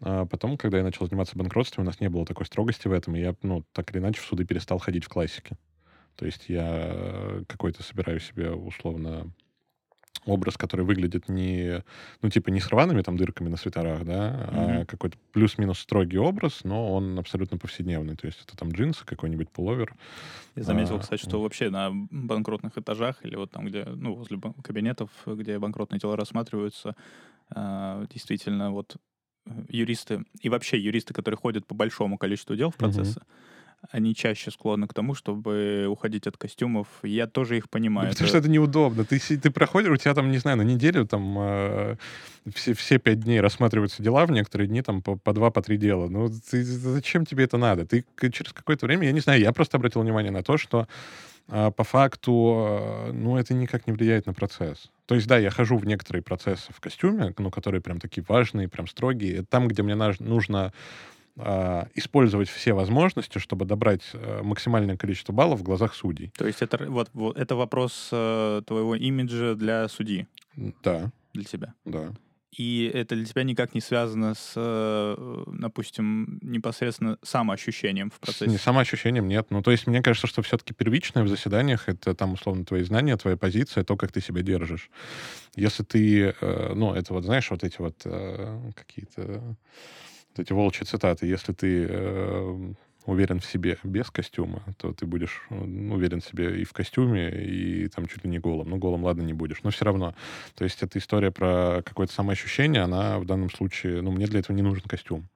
А 0.00 0.26
потом, 0.26 0.56
когда 0.56 0.78
я 0.78 0.84
начал 0.84 1.06
заниматься 1.06 1.36
банкротством, 1.36 1.84
у 1.84 1.86
нас 1.86 2.00
не 2.00 2.08
было 2.08 2.24
такой 2.24 2.46
строгости 2.46 2.86
в 2.86 2.92
этом, 2.92 3.16
и 3.16 3.20
я, 3.20 3.34
ну, 3.42 3.64
так 3.72 3.90
или 3.90 3.98
иначе 3.98 4.20
в 4.20 4.24
суды 4.24 4.44
перестал 4.44 4.78
ходить 4.78 5.04
в 5.04 5.08
классике. 5.08 5.56
То 6.14 6.26
есть 6.26 6.48
я 6.48 7.42
какой-то 7.48 7.82
собираю 7.82 8.20
себе 8.20 8.50
условно 8.50 9.32
образ, 10.26 10.56
который 10.56 10.84
выглядит 10.84 11.28
не, 11.28 11.82
ну, 12.22 12.30
типа, 12.30 12.50
не 12.50 12.60
с 12.60 12.68
рваными 12.68 13.02
там 13.02 13.16
дырками 13.16 13.48
на 13.48 13.56
свитерах, 13.56 14.04
да, 14.04 14.50
mm-hmm. 14.52 14.82
а 14.82 14.84
какой-то 14.84 15.16
плюс-минус 15.32 15.78
строгий 15.78 16.18
образ, 16.18 16.64
но 16.64 16.92
он 16.92 17.18
абсолютно 17.18 17.58
повседневный. 17.58 18.16
То 18.16 18.26
есть 18.26 18.42
это 18.44 18.56
там 18.56 18.70
джинсы, 18.70 19.04
какой-нибудь 19.04 19.50
пуловер. 19.50 19.94
Я 20.56 20.62
заметил, 20.62 20.96
а, 20.96 20.98
кстати, 21.00 21.20
что 21.20 21.40
вообще 21.40 21.70
на 21.70 21.90
банкротных 22.10 22.76
этажах 22.76 23.24
или 23.24 23.36
вот 23.36 23.50
там, 23.50 23.66
где, 23.66 23.84
ну, 23.84 24.14
возле 24.14 24.40
кабинетов, 24.62 25.10
где 25.26 25.58
банкротные 25.58 25.98
дела 25.98 26.16
рассматриваются, 26.16 26.94
а, 27.50 28.04
действительно, 28.12 28.70
вот 28.70 28.96
юристы 29.68 30.24
и 30.40 30.48
вообще 30.48 30.78
юристы, 30.78 31.14
которые 31.14 31.38
ходят 31.38 31.66
по 31.66 31.74
большому 31.74 32.18
количеству 32.18 32.54
дел 32.54 32.70
в 32.70 32.76
процессы, 32.76 33.18
угу. 33.18 33.26
Они 33.90 34.14
чаще 34.14 34.50
склонны 34.50 34.86
к 34.86 34.94
тому, 34.94 35.14
чтобы 35.14 35.86
уходить 35.88 36.26
от 36.26 36.36
костюмов. 36.36 36.88
Я 37.02 37.26
тоже 37.26 37.56
их 37.56 37.70
понимаю. 37.70 38.08
Ну, 38.08 38.12
потому 38.12 38.26
это... 38.26 38.28
что 38.28 38.38
это 38.38 38.50
неудобно. 38.50 39.04
Ты, 39.04 39.18
ты 39.18 39.50
проходишь, 39.50 39.90
у 39.90 39.96
тебя 39.96 40.14
там, 40.14 40.30
не 40.30 40.38
знаю, 40.38 40.56
на 40.56 40.62
неделю 40.62 41.06
там 41.06 41.36
э, 41.38 41.96
все, 42.54 42.74
все 42.74 42.98
пять 42.98 43.20
дней 43.20 43.40
рассматриваются 43.40 44.02
дела, 44.02 44.26
в 44.26 44.30
некоторые 44.30 44.68
дни 44.68 44.82
там 44.82 45.00
по, 45.00 45.16
по 45.16 45.32
два, 45.32 45.50
по 45.50 45.62
три 45.62 45.76
дела. 45.76 46.08
Ну, 46.08 46.28
ты, 46.28 46.62
зачем 46.64 47.24
тебе 47.24 47.44
это 47.44 47.56
надо? 47.56 47.86
Ты 47.86 48.04
через 48.20 48.52
какое-то 48.52 48.86
время, 48.86 49.06
я 49.06 49.12
не 49.12 49.20
знаю, 49.20 49.40
я 49.40 49.52
просто 49.52 49.76
обратил 49.76 50.02
внимание 50.02 50.32
на 50.32 50.42
то, 50.42 50.58
что 50.58 50.88
э, 51.48 51.70
по 51.70 51.84
факту, 51.84 52.66
э, 53.08 53.12
ну, 53.12 53.36
это 53.36 53.54
никак 53.54 53.86
не 53.86 53.92
влияет 53.92 54.26
на 54.26 54.34
процесс. 54.34 54.90
То 55.06 55.14
есть, 55.14 55.26
да, 55.26 55.38
я 55.38 55.50
хожу 55.50 55.76
в 55.76 55.86
некоторые 55.86 56.22
процессы 56.22 56.72
в 56.72 56.80
костюме, 56.80 57.32
ну, 57.38 57.50
которые 57.50 57.80
прям 57.80 58.00
такие 58.00 58.24
важные, 58.28 58.68
прям 58.68 58.86
строгие. 58.86 59.44
Там, 59.48 59.68
где 59.68 59.82
мне 59.82 59.94
нужно 59.94 60.72
использовать 61.94 62.48
все 62.48 62.72
возможности, 62.72 63.38
чтобы 63.38 63.64
добрать 63.64 64.02
э, 64.12 64.42
максимальное 64.42 64.96
количество 64.96 65.32
баллов 65.32 65.60
в 65.60 65.62
глазах 65.62 65.94
судей. 65.94 66.32
То 66.36 66.46
есть 66.46 66.62
это, 66.62 66.84
вот, 66.90 67.10
вот, 67.12 67.36
это 67.36 67.56
вопрос 67.56 68.08
э, 68.12 68.62
твоего 68.66 68.94
имиджа 68.94 69.54
для 69.54 69.88
судьи? 69.88 70.26
Да. 70.56 71.10
Для 71.32 71.44
тебя? 71.44 71.74
Да 71.84 72.12
и 72.58 72.90
это 72.92 73.14
для 73.14 73.24
тебя 73.24 73.44
никак 73.44 73.74
не 73.74 73.80
связано 73.80 74.34
с, 74.34 74.54
э, 74.56 75.44
допустим, 75.46 76.40
непосредственно 76.42 77.16
самоощущением 77.22 78.10
в 78.10 78.18
процессе? 78.18 78.50
Не 78.50 78.58
самоощущением 78.58 79.28
нет. 79.28 79.46
Ну, 79.50 79.62
то 79.62 79.70
есть 79.70 79.86
мне 79.86 80.02
кажется, 80.02 80.26
что 80.26 80.42
все-таки 80.42 80.74
первичное 80.74 81.22
в 81.22 81.28
заседаниях— 81.28 81.84
это 81.88 82.14
там, 82.14 82.32
условно, 82.32 82.64
твои 82.64 82.82
знания, 82.82 83.16
твоя 83.16 83.36
позиция, 83.36 83.84
то, 83.84 83.96
как 83.96 84.10
ты 84.10 84.20
себя 84.20 84.42
держишь. 84.42 84.90
Если 85.54 85.84
ты, 85.84 86.34
э, 86.40 86.72
ну, 86.74 86.94
это 86.94 87.14
вот, 87.14 87.24
знаешь, 87.24 87.48
вот 87.50 87.62
эти 87.62 87.76
вот 87.78 88.02
э, 88.04 88.72
какие-то 88.74 89.56
вот 90.30 90.38
эти 90.38 90.52
волчьи 90.52 90.84
цитаты. 90.84 91.26
Если 91.26 91.52
ты 91.52 92.74
уверен 93.06 93.40
в 93.40 93.46
себе 93.46 93.78
без 93.84 94.10
костюма, 94.10 94.62
то 94.76 94.92
ты 94.92 95.06
будешь 95.06 95.42
уверен 95.48 96.20
в 96.20 96.24
себе 96.26 96.60
и 96.60 96.64
в 96.64 96.74
костюме, 96.74 97.30
и 97.30 97.88
там 97.88 98.06
чуть 98.06 98.24
ли 98.24 98.30
не 98.30 98.38
голым. 98.38 98.68
Ну, 98.68 98.76
голым, 98.76 99.04
ладно, 99.04 99.22
не 99.22 99.32
будешь, 99.32 99.62
но 99.62 99.70
все 99.70 99.86
равно. 99.86 100.14
То 100.54 100.64
есть 100.64 100.82
эта 100.82 100.98
история 100.98 101.30
про 101.30 101.82
какое-то 101.84 102.12
самоощущение, 102.12 102.82
она 102.82 103.18
в 103.18 103.24
данном 103.24 103.50
случае, 103.50 104.02
ну, 104.02 104.10
мне 104.10 104.26
для 104.26 104.40
этого 104.40 104.54
не 104.54 104.62
нужен 104.62 104.84
костюм. 104.86 105.26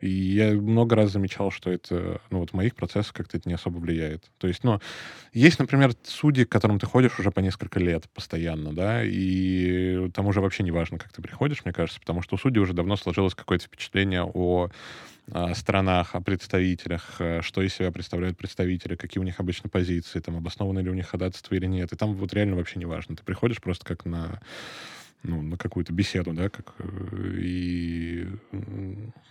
И 0.00 0.08
я 0.08 0.52
много 0.52 0.96
раз 0.96 1.12
замечал, 1.12 1.50
что 1.50 1.70
это, 1.70 2.20
ну, 2.30 2.40
вот 2.40 2.50
в 2.50 2.54
моих 2.54 2.74
процессах 2.74 3.12
как-то 3.12 3.36
это 3.36 3.48
не 3.48 3.54
особо 3.54 3.78
влияет. 3.78 4.30
То 4.38 4.48
есть, 4.48 4.64
ну, 4.64 4.80
есть, 5.32 5.58
например, 5.58 5.92
судьи, 6.04 6.44
к 6.44 6.48
которым 6.48 6.78
ты 6.78 6.86
ходишь 6.86 7.18
уже 7.18 7.30
по 7.30 7.40
несколько 7.40 7.78
лет 7.80 8.08
постоянно, 8.14 8.74
да, 8.74 9.02
и 9.04 10.10
там 10.10 10.26
уже 10.26 10.40
вообще 10.40 10.62
не 10.62 10.70
важно, 10.70 10.98
как 10.98 11.12
ты 11.12 11.22
приходишь, 11.22 11.64
мне 11.64 11.72
кажется, 11.72 12.00
потому 12.00 12.22
что 12.22 12.36
у 12.36 12.38
судей 12.38 12.60
уже 12.60 12.72
давно 12.72 12.96
сложилось 12.96 13.34
какое-то 13.34 13.66
впечатление 13.66 14.24
о 14.24 14.70
о 15.32 15.54
странах, 15.54 16.14
о 16.14 16.20
представителях, 16.20 17.20
э, 17.20 17.40
что 17.42 17.62
из 17.62 17.74
себя 17.74 17.92
представляют 17.92 18.36
представители, 18.36 18.96
какие 18.96 19.20
у 19.20 19.24
них 19.24 19.38
обычно 19.38 19.68
позиции, 19.68 20.18
там, 20.18 20.36
обоснованы 20.36 20.80
ли 20.80 20.90
у 20.90 20.94
них 20.94 21.06
ходатайство 21.06 21.54
или 21.54 21.66
нет. 21.66 21.92
И 21.92 21.96
там 21.96 22.14
вот 22.14 22.34
реально 22.34 22.56
вообще 22.56 22.78
не 22.78 22.86
важно. 22.86 23.16
Ты 23.16 23.22
приходишь 23.22 23.60
просто 23.60 23.84
как 23.84 24.04
на 24.04 24.40
ну, 25.22 25.42
на 25.42 25.56
какую-то 25.56 25.92
беседу, 25.92 26.32
да, 26.32 26.48
как, 26.48 26.74
э, 26.78 27.38
и 27.38 28.28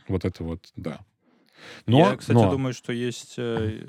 вот 0.08 0.26
это 0.26 0.44
вот, 0.44 0.72
да. 0.76 1.00
Но, 1.86 2.00
Я, 2.00 2.16
кстати, 2.16 2.38
но... 2.38 2.52
думаю, 2.52 2.74
что 2.74 2.94
есть 2.94 3.36
э, 3.38 3.88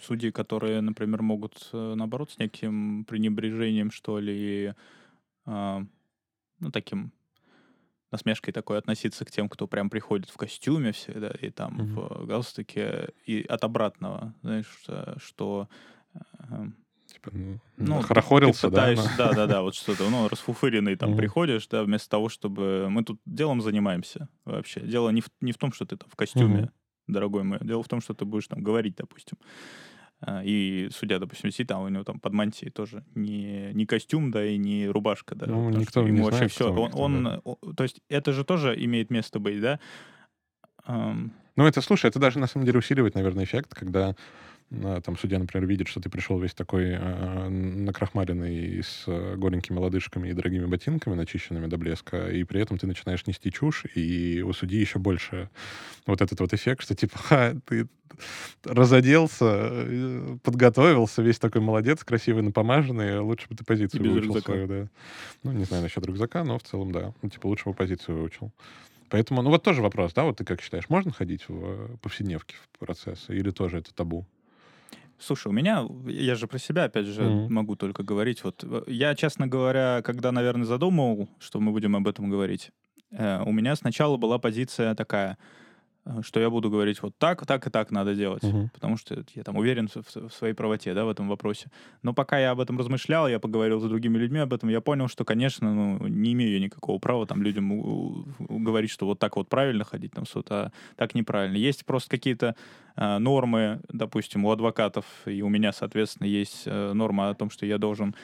судьи, 0.00 0.30
которые, 0.30 0.80
например, 0.80 1.22
могут, 1.22 1.68
э, 1.72 1.94
наоборот, 1.94 2.30
с 2.30 2.38
неким 2.38 3.04
пренебрежением, 3.04 3.90
что 3.90 4.18
ли, 4.18 4.74
э, 5.46 5.84
ну, 6.60 6.70
таким 6.70 7.12
насмешкой 8.12 8.54
такой 8.54 8.78
относиться 8.78 9.24
к 9.24 9.30
тем, 9.30 9.48
кто 9.48 9.66
прям 9.66 9.90
приходит 9.90 10.30
в 10.30 10.36
костюме 10.36 10.92
всегда 10.92 11.30
и 11.40 11.50
там 11.50 11.76
mm-hmm. 11.76 12.22
в 12.22 12.26
галстуке, 12.26 13.10
и 13.24 13.42
от 13.42 13.64
обратного, 13.64 14.34
знаешь, 14.42 14.70
что, 14.80 15.16
что 15.18 15.68
типа, 17.16 17.30
ну, 17.32 17.60
ну 17.76 18.00
хорохорился, 18.02 18.70
да? 18.70 18.94
Да, 19.16 19.32
да, 19.32 19.46
да, 19.46 19.62
вот 19.62 19.74
что-то, 19.74 20.08
ну, 20.08 20.28
расфуфыренный 20.28 20.96
там 20.96 21.16
приходишь, 21.16 21.66
да, 21.68 21.82
вместо 21.82 22.08
того, 22.10 22.28
чтобы... 22.28 22.88
Мы 22.90 23.04
тут 23.04 23.20
делом 23.24 23.60
занимаемся 23.60 24.28
вообще. 24.44 24.80
Дело 24.80 25.10
не 25.10 25.20
в, 25.20 25.28
не 25.40 25.52
в 25.52 25.58
том, 25.58 25.72
что 25.72 25.84
ты 25.84 25.96
там 25.96 26.08
в 26.10 26.16
костюме, 26.16 26.70
дорогой 27.06 27.42
мой, 27.42 27.58
дело 27.62 27.82
в 27.82 27.88
том, 27.88 28.00
что 28.00 28.14
ты 28.14 28.24
будешь 28.24 28.48
там 28.48 28.62
говорить, 28.62 28.96
допустим. 28.96 29.38
А, 30.20 30.42
и 30.42 30.88
судья, 30.92 31.18
допустим, 31.18 31.50
сидит, 31.50 31.68
там 31.68 31.82
у 31.82 31.88
него 31.88 32.02
там 32.02 32.18
под 32.20 32.32
мантией 32.32 32.70
тоже 32.70 33.04
не, 33.14 33.70
не 33.74 33.84
костюм, 33.84 34.30
да, 34.30 34.44
и 34.44 34.56
не 34.56 34.88
рубашка, 34.88 35.34
да. 35.34 35.46
Ну, 35.46 35.68
никто 35.70 36.02
не 36.02 36.08
ему 36.08 36.30
знает, 36.30 36.50
все. 36.50 36.72
Он, 36.72 36.90
он, 36.94 37.40
он, 37.44 37.74
то 37.74 37.82
есть 37.82 38.00
это 38.08 38.32
же 38.32 38.44
тоже 38.44 38.74
имеет 38.82 39.10
место 39.10 39.38
быть, 39.38 39.60
да? 39.60 39.78
Ну, 40.86 41.66
это, 41.66 41.80
слушай, 41.80 42.06
это 42.06 42.18
даже 42.18 42.38
на 42.38 42.46
самом 42.46 42.66
деле 42.66 42.78
усиливает, 42.78 43.14
наверное, 43.14 43.44
эффект, 43.44 43.74
когда 43.74 44.14
там 44.70 45.16
судья, 45.16 45.38
например, 45.38 45.66
видит, 45.68 45.86
что 45.86 46.00
ты 46.00 46.10
пришел 46.10 46.40
весь 46.40 46.54
такой 46.54 46.90
э, 46.90 47.48
накрахмаленный 47.48 48.82
с 48.82 49.04
голенькими 49.36 49.78
лодыжками 49.78 50.28
и 50.28 50.32
дорогими 50.32 50.66
ботинками, 50.66 51.14
начищенными 51.14 51.66
до 51.66 51.78
блеска, 51.78 52.28
и 52.28 52.42
при 52.42 52.60
этом 52.60 52.76
ты 52.76 52.86
начинаешь 52.86 53.26
нести 53.26 53.52
чушь, 53.52 53.84
и 53.94 54.42
у 54.42 54.52
судьи 54.52 54.80
еще 54.80 54.98
больше 54.98 55.50
вот 56.04 56.20
этот 56.20 56.40
вот 56.40 56.52
эффект, 56.52 56.82
что 56.82 56.96
типа, 56.96 57.16
ха, 57.18 57.54
ты 57.66 57.86
разоделся, 58.64 59.44
э, 59.44 60.38
подготовился, 60.42 61.22
весь 61.22 61.38
такой 61.38 61.60
молодец, 61.60 62.02
красивый, 62.02 62.42
напомаженный, 62.42 63.20
лучше 63.20 63.48
бы 63.48 63.54
ты 63.54 63.64
позицию 63.64 64.04
и 64.04 64.08
выучил 64.08 64.40
свою, 64.40 64.66
да. 64.66 64.88
Ну, 65.44 65.52
не 65.52 65.64
знаю 65.64 65.84
насчет 65.84 66.04
рюкзака, 66.04 66.42
но 66.42 66.58
в 66.58 66.64
целом, 66.64 66.90
да. 66.90 67.14
Ну, 67.22 67.28
типа, 67.28 67.46
лучше 67.46 67.68
бы 67.68 67.74
позицию 67.74 68.18
выучил. 68.18 68.52
Поэтому, 69.08 69.42
ну 69.42 69.50
вот 69.50 69.62
тоже 69.62 69.82
вопрос, 69.82 70.12
да, 70.12 70.24
вот 70.24 70.38
ты 70.38 70.44
как 70.44 70.60
считаешь, 70.60 70.88
можно 70.88 71.12
ходить 71.12 71.48
в 71.48 71.64
э, 71.64 71.96
повседневке 72.02 72.56
в 72.72 72.78
процессы 72.78 73.36
или 73.36 73.50
тоже 73.50 73.78
это 73.78 73.94
табу? 73.94 74.26
Слушай, 75.18 75.48
у 75.48 75.52
меня, 75.52 75.86
я 76.06 76.34
же 76.34 76.46
про 76.46 76.58
себя, 76.58 76.84
опять 76.84 77.06
же, 77.06 77.22
mm-hmm. 77.22 77.48
могу 77.48 77.76
только 77.76 78.02
говорить. 78.02 78.44
Вот 78.44 78.62
э, 78.64 78.82
я, 78.86 79.14
честно 79.14 79.46
говоря, 79.46 80.02
когда, 80.04 80.30
наверное, 80.32 80.66
задумал, 80.66 81.28
что 81.38 81.58
мы 81.60 81.72
будем 81.72 81.96
об 81.96 82.06
этом 82.06 82.28
говорить, 82.28 82.70
э, 83.10 83.42
у 83.44 83.52
меня 83.52 83.76
сначала 83.76 84.16
была 84.16 84.38
позиция 84.38 84.94
такая, 84.94 85.38
что 86.22 86.40
я 86.40 86.50
буду 86.50 86.70
говорить 86.70 87.02
вот 87.02 87.16
так, 87.18 87.44
так 87.46 87.66
и 87.66 87.70
так 87.70 87.90
надо 87.90 88.14
делать, 88.14 88.42
Мгм. 88.42 88.70
потому 88.72 88.96
что 88.96 89.24
я 89.34 89.42
там 89.42 89.56
уверен 89.56 89.88
в, 89.88 90.28
в 90.28 90.30
своей 90.32 90.54
правоте, 90.54 90.94
да, 90.94 91.04
в 91.04 91.08
этом 91.08 91.28
вопросе. 91.28 91.70
Но 92.02 92.14
пока 92.14 92.38
я 92.38 92.50
об 92.52 92.60
этом 92.60 92.78
размышлял, 92.78 93.28
я 93.28 93.38
поговорил 93.38 93.80
с 93.80 93.84
другими 93.84 94.18
людьми 94.18 94.38
об 94.40 94.52
этом, 94.52 94.68
я 94.68 94.80
понял, 94.80 95.08
что, 95.08 95.24
конечно, 95.24 95.74
ну, 95.74 96.06
не 96.06 96.32
имею 96.32 96.52
я 96.52 96.60
никакого 96.60 96.98
права 96.98 97.26
там 97.26 97.42
людям 97.42 98.24
говорить, 98.38 98.90
что 98.90 99.06
вот 99.06 99.18
так 99.18 99.36
вот 99.36 99.48
правильно 99.48 99.84
ходить 99.84 100.12
там 100.12 100.26
суд, 100.26 100.46
а 100.50 100.70
так 100.96 101.14
неправильно. 101.14 101.56
Есть 101.56 101.84
просто 101.84 102.10
какие-то 102.10 102.54
э, 102.96 103.18
нормы, 103.18 103.80
допустим, 103.88 104.44
у 104.44 104.50
адвокатов, 104.50 105.04
и 105.26 105.42
у 105.42 105.48
меня, 105.48 105.72
соответственно, 105.72 106.26
есть 106.26 106.62
э, 106.66 106.92
норма 106.92 107.30
о 107.30 107.34
том, 107.34 107.50
что 107.50 107.66
я 107.66 107.78
должен, 107.78 108.14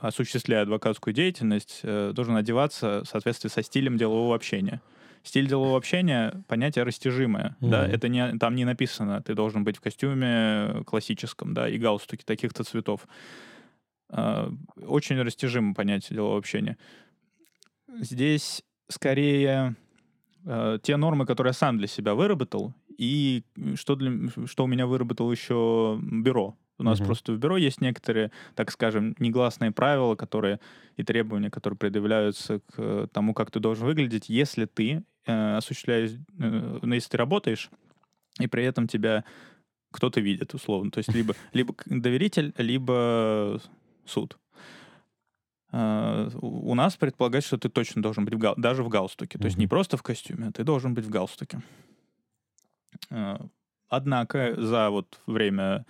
осуществляя 0.00 0.62
адвокатскую 0.62 1.14
деятельность, 1.14 1.80
э, 1.82 2.12
должен 2.14 2.36
одеваться 2.36 3.02
в 3.04 3.08
соответствии 3.08 3.48
со 3.48 3.62
стилем 3.62 3.96
делового 3.96 4.34
общения. 4.34 4.80
Стиль 5.26 5.48
делового 5.48 5.76
общения— 5.76 6.44
понятие 6.48 6.84
растяжимое. 6.84 7.56
Да? 7.60 7.82
Мгм. 7.82 7.92
Это 7.92 8.08
не, 8.08 8.38
там 8.38 8.54
не 8.54 8.64
написано, 8.64 9.20
ты 9.22 9.34
должен 9.34 9.64
быть 9.64 9.76
в 9.76 9.80
костюме 9.80 10.84
классическом, 10.86 11.52
да, 11.52 11.68
и 11.68 11.78
галстуке 11.78 12.22
таких-то 12.24 12.62
цветов. 12.62 13.08
А, 14.08 14.52
Очень 14.76 15.20
растяжимое 15.20 15.74
понятие 15.74 16.14
делового 16.14 16.38
общения. 16.38 16.78
Здесь 18.00 18.62
скорее 18.88 19.74
э, 20.44 20.78
те 20.82 20.96
нормы, 20.96 21.26
которые 21.26 21.50
я 21.50 21.54
сам 21.54 21.78
для 21.78 21.88
себя 21.88 22.14
выработал, 22.14 22.72
и 22.96 23.42
что, 23.74 23.96
для, 23.96 24.30
что 24.46 24.62
у 24.62 24.66
меня 24.68 24.86
выработал 24.86 25.32
еще 25.32 25.98
бюро. 26.00 26.56
У 26.78 26.82
нас 26.82 26.98
Мгм. 26.98 27.06
просто 27.06 27.32
в 27.32 27.38
бюро 27.38 27.56
есть 27.56 27.80
некоторые, 27.80 28.30
так 28.54 28.70
скажем, 28.70 29.14
негласные 29.18 29.70
правила, 29.72 30.14
которые 30.14 30.60
и 30.96 31.02
требования, 31.04 31.50
которые 31.50 31.78
предъявляются 31.78 32.58
к 32.60 32.74
э, 32.78 33.06
тому, 33.12 33.32
как 33.34 33.50
ты 33.50 33.60
должен 33.60 33.86
выглядеть, 33.86 34.28
если 34.28 34.66
ты 34.66 35.02
э, 35.26 35.56
осуществляешь, 35.56 36.12
э, 36.38 36.78
ну, 36.82 36.94
если 36.94 37.10
ты 37.10 37.16
работаешь, 37.16 37.70
и 38.38 38.46
при 38.46 38.64
этом 38.64 38.86
тебя 38.88 39.24
кто-то 39.90 40.20
видит, 40.20 40.52
условно. 40.54 40.90
То 40.90 40.98
есть 40.98 41.14
либо, 41.14 41.34
либо 41.54 41.74
доверитель, 41.86 42.52
либо 42.58 43.60
суд. 44.04 44.36
А, 45.72 46.28
У 46.40 46.74
нас 46.74 46.96
предполагается, 46.96 47.48
что 47.48 47.58
ты 47.58 47.68
точно 47.68 48.02
должен 48.02 48.24
быть 48.24 48.34
в 48.34 48.38
гал- 48.38 48.54
даже 48.56 48.82
в 48.82 48.88
галстуке. 48.88 49.38
То 49.38 49.46
есть 49.46 49.56
не 49.58 49.66
просто 49.66 49.96
в 49.96 50.02
костюме, 50.02 50.48
а 50.48 50.52
ты 50.52 50.64
должен 50.64 50.94
быть 50.94 51.04
в 51.04 51.10
галстуке. 51.10 51.60
А, 53.10 53.46
Однако 53.88 54.54
за 54.60 54.90
вот 54.90 55.20
время 55.26 55.86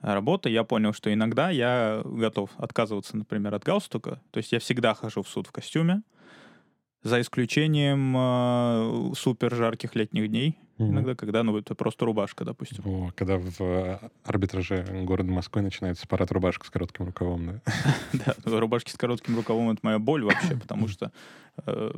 работы 0.00 0.50
я 0.50 0.64
понял, 0.64 0.92
что 0.92 1.12
иногда 1.12 1.50
я 1.50 2.02
готов 2.04 2.50
отказываться, 2.56 3.16
например, 3.16 3.54
от 3.54 3.64
галстука. 3.64 4.20
То 4.30 4.38
есть 4.38 4.52
я 4.52 4.58
всегда 4.58 4.94
хожу 4.94 5.22
в 5.22 5.28
суд 5.28 5.46
в 5.46 5.52
костюме, 5.52 6.02
за 7.02 7.20
исключением 7.20 8.14
а, 8.16 9.12
супер 9.14 9.54
жарких 9.54 9.94
летних 9.94 10.28
дней. 10.28 10.58
Мгм. 10.78 10.92
Иногда, 10.92 11.14
когда, 11.14 11.42
ну, 11.42 11.56
это 11.56 11.74
просто 11.74 12.04
рубашка, 12.04 12.44
допустим. 12.44 12.84
О, 12.86 13.10
когда 13.16 13.36
в 13.36 13.60
э, 13.60 13.98
арбитраже 14.24 14.84
города 15.04 15.30
Москвы 15.30 15.62
начинается 15.62 16.06
парад 16.06 16.30
рубашек 16.30 16.64
с 16.64 16.70
коротким 16.70 17.06
рукавом, 17.06 17.46
да. 17.46 17.62
Да, 18.44 18.60
рубашки 18.60 18.90
с 18.90 18.96
коротким 18.96 19.36
рукавом— 19.36 19.70
это 19.72 19.80
моя 19.82 19.98
боль 19.98 20.22
вообще, 20.22 20.56
потому 20.56 20.86
что 20.86 21.10
э, 21.66 21.92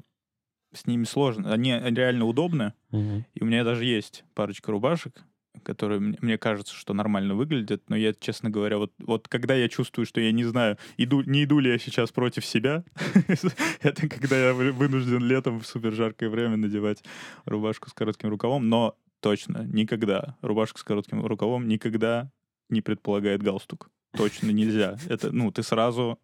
с 0.73 0.87
ними 0.87 1.05
сложно. 1.05 1.53
Они 1.53 1.73
реально 1.73 2.25
удобны, 2.25 2.73
и 2.91 3.43
у 3.43 3.45
меня 3.45 3.65
даже 3.65 3.85
есть 3.85 4.25
парочка 4.35 4.71
рубашек, 4.71 5.25
которые 5.63 6.01
мне, 6.01 6.39
кажется, 6.39 6.75
что 6.75 6.95
нормально 6.95 7.35
выглядят, 7.35 7.83
но 7.89 7.97
я, 7.97 8.13
честно 8.13 8.51
говоря, 8.51 8.79
вот, 8.79 8.93
вот 8.99 9.29
когда 9.29 9.55
я 9.55 9.69
чувствую, 9.69 10.07
что 10.07 10.21
я 10.21 10.33
не 10.33 10.45
знаю, 10.45 10.79
иду, 10.97 11.23
не 11.23 11.45
иду 11.45 11.59
ли 11.59 11.71
я 11.71 11.79
сейчас 11.79 12.13
против 12.13 12.45
себя, 12.45 12.85
это 13.83 14.09
когда 14.09 14.49
я 14.49 14.55
вы- 14.55 14.73
вынужден 14.73 15.23
летом 15.25 15.61
в 15.61 15.67
супер 15.67 15.93
жаркое 15.93 16.31
время 16.31 16.57
надевать 16.57 17.03
рубашку 17.45 17.91
с 17.91 17.93
коротким 17.93 18.31
рукавом, 18.31 18.69
но 18.69 18.97
точно 19.21 19.65
никогда 19.65 20.37
рубашка 20.41 20.79
с 20.79 20.85
коротким 20.85 21.25
рукавом 21.25 21.69
никогда 21.69 22.31
не 22.69 22.81
предполагает 22.81 23.43
галстук. 23.43 23.91
Точно 24.17 24.51
нельзя. 24.51 24.99
Это, 25.09 25.31
ну, 25.31 25.51
ты 25.53 25.63
сразу 25.63 26.19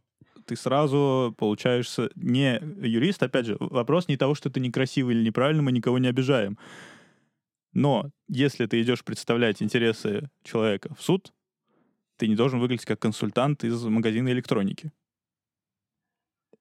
ты 0.46 0.54
сразу 0.54 1.34
получаешься 1.36 2.08
не 2.14 2.60
юрист, 2.80 3.22
опять 3.22 3.46
же, 3.46 3.56
вопрос 3.58 4.06
не 4.06 4.16
того, 4.16 4.34
что 4.36 4.48
ты 4.48 4.60
некрасивый 4.60 5.16
или 5.16 5.24
неправильно, 5.24 5.62
мы 5.62 5.72
никого 5.72 5.98
не 5.98 6.06
обижаем. 6.06 6.56
Но 7.76 8.10
если 8.26 8.64
ты 8.64 8.80
идешь 8.80 9.04
представлять 9.04 9.60
интересы 9.60 10.30
человека 10.42 10.94
в 10.94 11.02
суд, 11.02 11.34
ты 12.16 12.26
не 12.26 12.34
должен 12.34 12.58
выглядеть 12.58 12.86
как 12.86 12.98
консультант 12.98 13.64
из 13.64 13.84
магазина 13.84 14.30
электроники. 14.30 14.92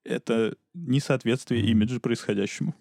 Это 0.04 0.58
несоответствие 0.74 1.62
Мгм. 1.62 1.72
имиджа 1.72 2.00
происходящему. 2.02 2.76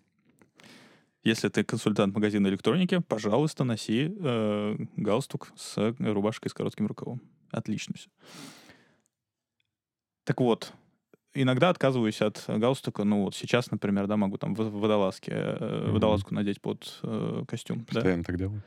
Если 1.23 1.49
ты 1.49 1.63
консультант 1.63 2.13
магазина 2.13 2.49
электроники, 2.49 2.99
пожалуйста, 2.99 3.63
носи 3.63 4.13
э, 4.19 4.77
галстук 4.97 5.53
с 5.55 5.95
рубашкой 6.01 6.51
с 6.51 6.55
коротким 6.55 6.89
рукавом. 6.89 7.21
Отлично 7.53 7.95
все. 7.97 8.11
Так 10.25 10.41
вот, 10.41 10.73
иногда 11.35 11.71
отказываюсь 11.71 12.21
от 12.23 12.45
галстука. 12.49 13.05
Ну 13.05 13.25
вот 13.25 13.35
сейчас, 13.35 13.71
например, 13.71 14.07
да, 14.07 14.17
могу 14.17 14.39
там 14.39 14.55
в 14.55 14.59
водолазке, 14.81 15.57
Мгм. 15.61 15.93
водолазку 15.93 16.35
надеть 16.35 16.61
под 16.61 17.01
э, 17.03 17.45
костюм. 17.47 17.79
да. 17.91 17.95
Постоянно 17.95 18.25
так 18.25 18.37
делаю. 18.39 18.63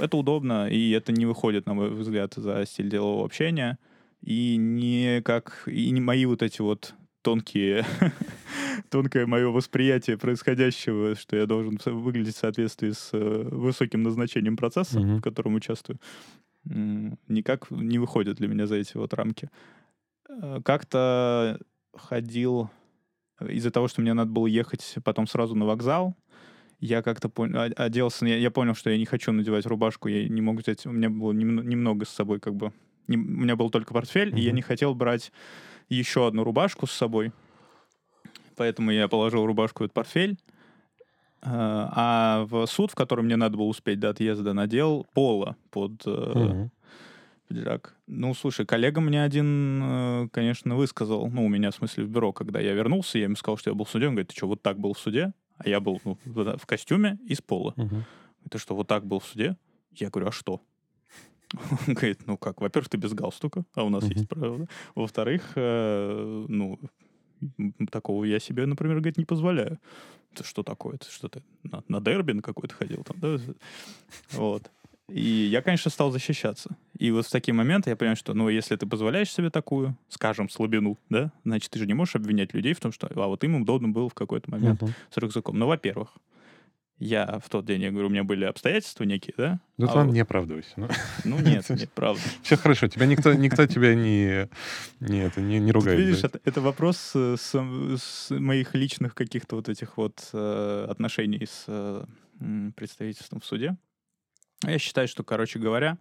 Это 0.00 0.16
удобно, 0.16 0.68
и 0.68 0.90
это 0.90 1.10
не 1.12 1.26
выходит, 1.26 1.66
на 1.66 1.74
мой 1.74 1.90
взгляд, 1.90 2.34
за 2.36 2.64
стиль 2.66 2.88
делового 2.88 3.24
общения. 3.24 3.78
И 4.22 4.56
не 4.56 5.20
как... 5.22 5.64
И 5.66 5.90
не 5.90 6.00
мои 6.00 6.26
вот 6.26 6.42
эти 6.42 6.62
вот 6.62 6.94
тонкие... 7.22 7.84
тонкое 8.90 9.26
мое 9.26 9.48
восприятие 9.50 10.16
происходящего, 10.16 11.14
что 11.16 11.36
я 11.36 11.46
должен 11.46 11.78
выглядеть 11.86 12.34
в 12.36 12.38
соответствии 12.38 12.90
с 12.92 13.10
э, 13.12 13.48
высоким 13.50 14.02
назначением 14.02 14.56
процесса, 14.56 15.00
Мгм. 15.00 15.18
в 15.18 15.22
котором 15.22 15.54
участвую, 15.54 15.98
никак 16.64 17.70
не 17.70 17.98
выходит 17.98 18.36
для 18.36 18.48
меня 18.48 18.66
за 18.66 18.76
эти 18.76 18.96
вот 18.96 19.12
рамки. 19.14 19.50
Э, 20.28 20.60
Как-то 20.64 21.58
ходил 21.94 22.70
из-за 23.46 23.70
того, 23.70 23.88
что 23.88 24.00
мне 24.00 24.14
надо 24.14 24.30
было 24.30 24.46
ехать 24.46 24.96
потом 25.04 25.26
сразу 25.26 25.54
на 25.54 25.64
вокзал, 25.66 26.14
я 26.80 27.02
как-то 27.02 27.28
понял, 27.28 27.60
о- 27.60 27.84
оделся, 27.84 28.26
я, 28.26 28.36
я 28.36 28.50
понял, 28.50 28.74
что 28.74 28.90
я 28.90 28.98
не 28.98 29.06
хочу 29.06 29.32
надевать 29.32 29.66
рубашку, 29.66 30.08
я 30.08 30.28
не 30.28 30.40
мог 30.40 30.58
взять, 30.60 30.86
у 30.86 30.92
меня 30.92 31.08
было 31.10 31.32
немно- 31.32 31.62
немного 31.62 32.04
с 32.04 32.10
собой 32.10 32.40
как 32.40 32.54
бы, 32.54 32.72
нем- 33.08 33.26
у 33.38 33.42
меня 33.42 33.56
был 33.56 33.70
только 33.70 33.92
портфель, 33.94 34.28
и 34.38 34.40
я 34.42 34.52
не 34.52 34.62
хотел 34.62 34.94
брать 34.94 35.32
еще 35.88 36.26
одну 36.26 36.44
рубашку 36.44 36.86
с 36.86 36.92
собой, 36.92 37.32
поэтому 38.56 38.90
я 38.92 39.08
положил 39.08 39.46
рубашку 39.46 39.82
в 39.82 39.86
этот 39.86 39.94
портфель, 39.94 40.36
а 41.42 41.90
а 41.94 42.44
в 42.46 42.66
суд, 42.66 42.90
в 42.92 42.94
который 42.94 43.22
мне 43.24 43.36
надо 43.36 43.56
было 43.58 43.66
успеть 43.66 44.00
до 44.00 44.10
отъезда, 44.10 44.52
надел 44.54 45.06
поло 45.12 45.56
под 45.70 46.02
э, 46.06 46.68
Пиджак. 47.48 47.94
Ну, 48.06 48.34
слушай, 48.34 48.64
коллега 48.64 49.00
мне 49.00 49.22
один, 49.22 49.82
э, 49.82 50.28
конечно, 50.32 50.76
высказал, 50.76 51.28
ну, 51.28 51.44
у 51.44 51.48
меня, 51.48 51.70
в 51.70 51.74
смысле, 51.74 52.04
в 52.04 52.08
бюро, 52.08 52.32
когда 52.32 52.60
я 52.60 52.72
вернулся, 52.72 53.18
я 53.18 53.24
ему 53.24 53.36
сказал, 53.36 53.58
что 53.58 53.70
я 53.70 53.74
был 53.74 53.84
в 53.84 53.90
суде, 53.90 54.06
он 54.06 54.14
говорит, 54.14 54.28
ты 54.28 54.36
что, 54.36 54.46
вот 54.46 54.62
так 54.62 54.78
был 54.78 54.94
в 54.94 54.98
суде? 54.98 55.32
А 55.58 55.68
я 55.68 55.80
был 55.80 56.00
ну, 56.04 56.18
в 56.24 56.66
костюме 56.66 57.18
и 57.26 57.34
с 57.34 57.40
пола. 57.40 57.74
Мгм. 57.76 58.04
Ты 58.50 58.58
что, 58.58 58.74
вот 58.74 58.88
так 58.88 59.06
был 59.06 59.20
в 59.20 59.24
суде? 59.24 59.56
Я 59.92 60.10
говорю, 60.10 60.28
а 60.28 60.32
что? 60.32 60.62
Он 61.86 61.94
говорит, 61.94 62.26
ну 62.26 62.36
как, 62.36 62.60
во-первых, 62.60 62.88
ты 62.88 62.96
без 62.96 63.12
галстука, 63.12 63.64
а 63.74 63.84
у 63.84 63.88
нас 63.88 64.04
есть 64.04 64.28
правила. 64.28 64.66
Во-вторых, 64.94 65.52
э, 65.54 66.46
ну, 66.48 66.78
такого 67.90 68.24
я 68.24 68.40
себе, 68.40 68.66
например, 68.66 68.96
говорит, 68.96 69.18
не 69.18 69.24
позволяю. 69.24 69.78
Это 70.32 70.44
что 70.44 70.62
такое? 70.62 70.96
Это 70.96 71.10
что 71.10 71.28
ты 71.28 71.42
на, 71.62 71.84
на 71.88 72.00
дерби 72.00 72.32
на 72.32 72.42
какой-то 72.42 72.74
ходил 72.74 73.04
там, 73.04 73.18
да? 73.20 73.38
Вот. 74.32 74.70
И 75.10 75.20
я, 75.50 75.60
конечно, 75.60 75.90
стал 75.90 76.10
защищаться. 76.10 76.76
И 76.98 77.10
вот 77.10 77.26
в 77.26 77.30
такие 77.30 77.52
моменты 77.54 77.90
я 77.90 77.96
понимаю, 77.96 78.16
что, 78.16 78.32
ну, 78.32 78.48
если 78.48 78.74
ты 78.76 78.86
позволяешь 78.86 79.30
себе 79.30 79.50
такую, 79.50 79.96
скажем, 80.08 80.48
слабину, 80.48 80.98
да, 81.10 81.30
значит, 81.44 81.70
ты 81.70 81.78
же 81.78 81.86
не 81.86 81.92
можешь 81.94 82.16
обвинять 82.16 82.54
людей 82.54 82.72
в 82.72 82.80
том, 82.80 82.90
что, 82.90 83.08
а 83.14 83.26
вот 83.28 83.44
им 83.44 83.54
удобно 83.56 83.88
было 83.90 84.08
в 84.08 84.14
какой-то 84.14 84.50
момент 84.50 84.80
Мгм. 84.80 84.94
с 85.10 85.16
рюкзаком. 85.18 85.58
Ну, 85.58 85.66
во-первых, 85.66 86.08
я 86.98 87.38
в 87.44 87.50
тот 87.50 87.66
день, 87.66 87.82
я 87.82 87.90
говорю, 87.90 88.06
у 88.06 88.10
меня 88.10 88.24
были 88.24 88.44
обстоятельства 88.46 89.04
некие, 89.04 89.34
да? 89.36 89.60
Ну, 89.76 89.86
А 89.88 89.94
ладно, 89.94 90.04
вот- 90.06 90.14
не 90.14 90.20
оправдывайся. 90.20 90.70
Ну, 90.76 90.88
Ну, 91.24 91.38
нет, 91.40 91.68
нет, 91.68 91.90
правда. 91.94 92.22
все 92.42 92.56
хорошо, 92.56 92.88
тебя 92.88 93.04
никто, 93.04 93.34
никто 93.34 93.66
тебя 93.66 93.94
не, 93.94 94.48
не, 95.00 95.18
это, 95.24 95.42
не, 95.42 95.58
не 95.58 95.72
Тут, 95.72 95.82
ругает. 95.82 95.98
видишь, 96.00 96.20
за 96.20 96.28
это, 96.28 96.40
это 96.44 96.60
вопрос 96.62 97.12
э, 97.14 97.36
с, 97.38 97.52
с 97.98 98.30
моих 98.30 98.74
личных 98.74 99.14
каких-то 99.14 99.56
вот 99.56 99.68
этих 99.68 99.98
вот 99.98 100.30
э, 100.32 100.86
отношений 100.88 101.44
с 101.46 101.64
э, 101.66 102.04
представительством 102.74 103.40
в 103.40 103.44
суде. 103.44 103.76
Я 104.62 104.78
считаю, 104.78 105.08
что, 105.08 105.24
короче 105.24 105.58
говоря, 105.58 105.98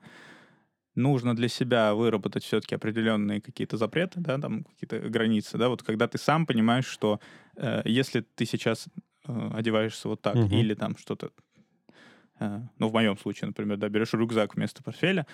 нужно 0.96 1.36
для 1.36 1.48
себя 1.48 1.94
выработать 1.96 2.44
все-таки 2.44 2.76
определенные 2.76 3.42
какие-то 3.42 3.78
запреты, 3.78 4.20
да, 4.20 4.38
там 4.40 4.64
какие-то 4.64 5.00
границы, 5.10 5.58
да, 5.58 5.70
вот 5.70 5.84
когда 5.84 6.08
ты 6.08 6.18
сам 6.18 6.46
понимаешь, 6.46 6.86
что 6.86 7.20
э, 7.56 7.82
если 7.86 8.22
ты 8.22 8.46
сейчас 8.46 8.88
э, 9.28 9.50
одеваешься 9.54 10.08
вот 10.08 10.22
так 10.22 10.38
Мгм. 10.38 10.60
или 10.60 10.76
там 10.76 10.96
что-то, 10.98 11.32
э, 12.40 12.62
ну, 12.80 12.88
в 12.90 12.94
моем 12.94 13.18
случае, 13.18 13.48
например, 13.48 13.78
да, 13.78 13.90
берешь 13.90 14.14
рюкзак 14.14 14.56
вместо 14.56 14.84
портфеля, 14.84 15.26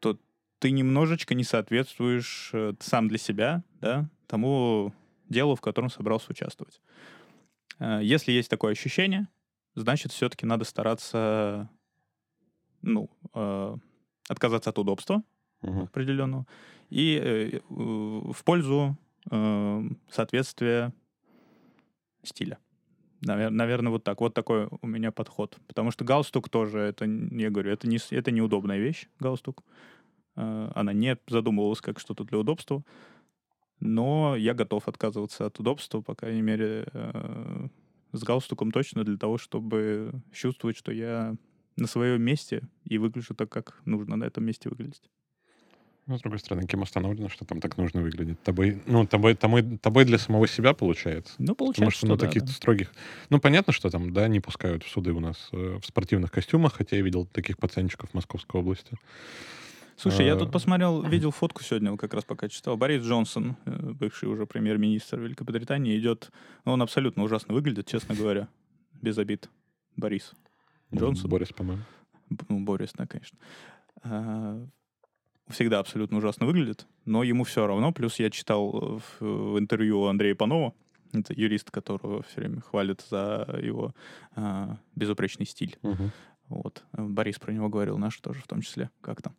то 0.00 0.18
ты 0.58 0.70
немножечко 0.70 1.34
не 1.34 1.44
соответствуешь 1.44 2.50
э, 2.52 2.74
сам 2.80 3.08
для 3.08 3.18
себя, 3.18 3.64
да, 3.80 4.08
тому 4.26 4.94
делу, 5.28 5.56
в 5.56 5.60
котором 5.60 5.90
собрался 5.90 6.30
участвовать. 6.30 6.80
Э, 7.78 8.00
Если 8.02 8.32
есть 8.32 8.50
такое 8.50 8.72
ощущение, 8.72 9.28
значит, 9.74 10.12
все-таки 10.12 10.46
надо 10.46 10.64
стараться 10.64 11.70
ну, 12.86 13.10
э, 13.34 13.76
отказаться 14.28 14.70
от 14.70 14.78
удобства 14.78 15.22
Мгм. 15.62 15.82
определенного 15.84 16.46
и 16.90 17.20
э, 17.22 17.60
в 17.68 18.44
пользу 18.44 18.96
э, 19.30 19.82
соответствия 20.10 20.92
стиля. 22.22 22.58
Наверное, 23.22 23.90
вот 23.90 24.04
так. 24.04 24.20
Вот 24.20 24.34
такой 24.34 24.68
у 24.82 24.86
меня 24.86 25.10
подход. 25.10 25.58
Потому 25.66 25.90
что 25.90 26.04
галстук 26.04 26.48
тоже, 26.48 26.78
это, 26.80 27.06
я 27.06 27.50
говорю, 27.50 27.72
это, 27.72 27.88
не, 27.88 27.98
это 28.10 28.30
неудобная 28.30 28.78
вещь, 28.78 29.08
галстук. 29.18 29.64
Э, 30.36 30.70
Она 30.74 30.92
не 30.92 31.16
задумывалась 31.26 31.80
как 31.80 31.98
что-то 31.98 32.24
для 32.24 32.38
удобства. 32.38 32.82
Но 33.80 34.36
я 34.36 34.54
готов 34.54 34.88
отказываться 34.88 35.46
от 35.46 35.58
удобства, 35.58 36.00
по 36.00 36.14
крайней 36.14 36.42
мере, 36.42 36.86
э, 36.92 37.68
с 38.12 38.22
галстуком 38.22 38.70
точно 38.70 39.04
для 39.04 39.16
того, 39.16 39.38
чтобы 39.38 40.12
чувствовать, 40.32 40.76
что 40.76 40.92
я 40.92 41.34
на 41.76 41.86
своем 41.86 42.22
месте 42.22 42.62
и 42.84 42.98
выгляжу 42.98 43.34
так, 43.34 43.50
как 43.50 43.80
нужно 43.84 44.16
на 44.16 44.24
этом 44.24 44.44
месте 44.44 44.68
выглядеть. 44.68 45.02
Ну, 46.06 46.16
с 46.16 46.20
другой 46.20 46.38
стороны, 46.38 46.66
кем 46.68 46.82
установлено, 46.82 47.28
что 47.28 47.44
там 47.44 47.60
так 47.60 47.76
нужно 47.76 48.00
выглядеть? 48.00 48.40
Тобой, 48.42 48.80
ну, 48.86 49.04
тобой, 49.06 49.34
тобой, 49.34 49.62
тобой 49.78 50.04
для 50.04 50.18
самого 50.18 50.46
себя 50.46 50.72
получается. 50.72 51.34
Ну, 51.38 51.54
Потому 51.54 51.72
получается, 51.72 51.98
что, 51.98 52.06
ну, 52.06 52.14
что 52.14 52.20
да, 52.20 52.28
таких 52.28 52.44
да. 52.44 52.52
строгих... 52.52 52.92
Ну, 53.28 53.40
понятно, 53.40 53.72
что 53.72 53.90
там, 53.90 54.12
да, 54.12 54.28
не 54.28 54.38
пускают 54.38 54.84
в 54.84 54.88
суды 54.88 55.12
у 55.12 55.18
нас 55.18 55.48
э, 55.50 55.80
в 55.82 55.84
спортивных 55.84 56.30
костюмах, 56.30 56.74
хотя 56.74 56.94
я 56.94 57.02
видел 57.02 57.26
таких 57.26 57.58
пацанчиков 57.58 58.10
в 58.10 58.14
Московской 58.14 58.60
области. 58.60 58.96
Слушай, 59.96 60.26
я 60.26 60.34
А, 60.34 60.36
тут 60.36 60.52
посмотрел, 60.52 61.02
видел 61.02 61.32
фотку 61.32 61.64
сегодня, 61.64 61.96
как 61.96 62.14
раз 62.14 62.22
пока 62.22 62.48
читал. 62.48 62.76
Борис 62.76 63.02
Джонсон, 63.02 63.56
э, 63.64 63.70
бывший 63.70 64.28
уже 64.28 64.46
премьер-министр 64.46 65.18
Великобритании, 65.18 65.98
идет... 65.98 66.30
ну, 66.64 66.72
Он 66.72 66.82
абсолютно 66.82 67.24
ужасно 67.24 67.52
выглядит, 67.52 67.88
честно 67.88 68.14
говоря. 68.14 68.46
Без 69.02 69.18
обид. 69.18 69.50
Борис. 69.96 70.34
Джонсон? 70.94 71.30
Борис, 71.30 71.48
по-моему. 71.48 71.82
Ну, 72.48 72.60
Борис, 72.64 72.92
да, 72.94 73.06
конечно. 73.06 73.38
А, 74.02 74.66
Всегда 75.48 75.78
абсолютно 75.78 76.18
ужасно 76.18 76.44
выглядит, 76.44 76.86
но 77.04 77.22
ему 77.22 77.44
все 77.44 77.66
равно. 77.66 77.92
Плюс 77.92 78.18
я 78.18 78.30
читал 78.30 78.98
в, 78.98 79.20
в 79.20 79.58
интервью 79.58 80.04
Андрея 80.06 80.34
Панова, 80.34 80.74
это 81.12 81.32
юрист, 81.34 81.70
которого 81.70 82.22
все 82.24 82.40
время 82.40 82.60
хвалят 82.60 83.06
за 83.08 83.56
его 83.62 83.94
а, 84.34 84.76
безупречный 84.96 85.46
стиль. 85.46 85.78
Мгм. 85.82 86.10
Вот. 86.48 86.84
Э, 86.92 87.02
Борис 87.02 87.38
про 87.38 87.52
него 87.52 87.68
говорил, 87.68 87.96
наш 87.96 88.18
тоже 88.20 88.40
в 88.40 88.48
том 88.48 88.60
числе, 88.60 88.90
как-то. 89.00 89.32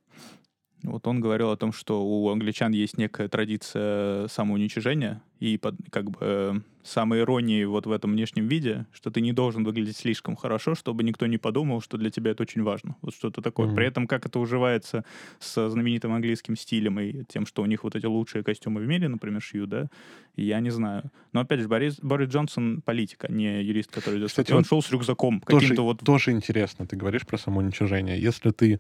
Вот 0.83 1.07
он 1.07 1.19
говорил 1.19 1.49
о 1.49 1.57
том, 1.57 1.73
что 1.73 2.05
у 2.05 2.29
англичан 2.29 2.71
есть 2.71 2.97
некая 2.97 3.27
традиция 3.27 4.27
самоуничижения 4.27 5.21
и 5.39 5.57
под, 5.57 5.75
как 5.89 6.09
бы 6.11 6.17
э, 6.21 6.53
самой 6.83 7.19
иронии 7.19 7.63
вот 7.65 7.85
в 7.85 7.91
этом 7.91 8.11
внешнем 8.11 8.47
виде, 8.47 8.85
что 8.93 9.11
ты 9.11 9.21
не 9.21 9.33
должен 9.33 9.63
выглядеть 9.63 9.97
слишком 9.97 10.35
хорошо, 10.35 10.75
чтобы 10.75 11.03
никто 11.03 11.25
не 11.27 11.37
подумал, 11.37 11.81
что 11.81 11.97
для 11.97 12.09
тебя 12.09 12.31
это 12.31 12.43
очень 12.43 12.63
важно. 12.63 12.95
Вот 13.01 13.13
что-то 13.13 13.41
такое. 13.41 13.67
Мгм. 13.67 13.75
При 13.75 13.87
этом 13.87 14.07
как 14.07 14.25
это 14.25 14.39
уживается 14.39 15.03
с 15.39 15.69
знаменитым 15.69 16.13
английским 16.13 16.55
стилем 16.55 16.99
и 16.99 17.23
тем, 17.25 17.45
что 17.45 17.61
у 17.61 17.65
них 17.65 17.83
вот 17.83 17.95
эти 17.95 18.05
лучшие 18.05 18.43
костюмы 18.43 18.81
в 18.81 18.87
мире, 18.87 19.07
например, 19.07 19.41
шьют, 19.41 19.69
да, 19.69 19.87
я 20.35 20.59
не 20.59 20.69
знаю. 20.69 21.11
Но 21.33 21.41
опять 21.41 21.59
же, 21.59 21.67
Борис, 21.67 21.99
Борис 22.01 22.29
Джонсон 22.29 22.81
политик, 22.81 23.25
а 23.25 23.31
не 23.31 23.63
юрист, 23.63 23.91
который 23.91 24.19
идет. 24.19 24.29
Кстати, 24.29 24.51
он 24.51 24.59
вот 24.59 24.67
шел 24.67 24.81
с 24.81 24.91
рюкзаком 24.91 25.41
Тоже, 25.41 25.61
каким-то 25.61 25.83
вот 25.83 25.99
тоже 25.99 26.31
интересно. 26.31 26.85
Ты 26.87 26.95
говоришь 26.95 27.25
про 27.25 27.37
самоуничижение. 27.37 28.19
Если 28.19 28.51
ты, 28.51 28.79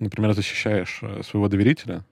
например, 0.00 0.32
защищаешь 0.34 0.98
э, 1.02 1.22
своего 1.22 1.48
доверителя, 1.48 2.04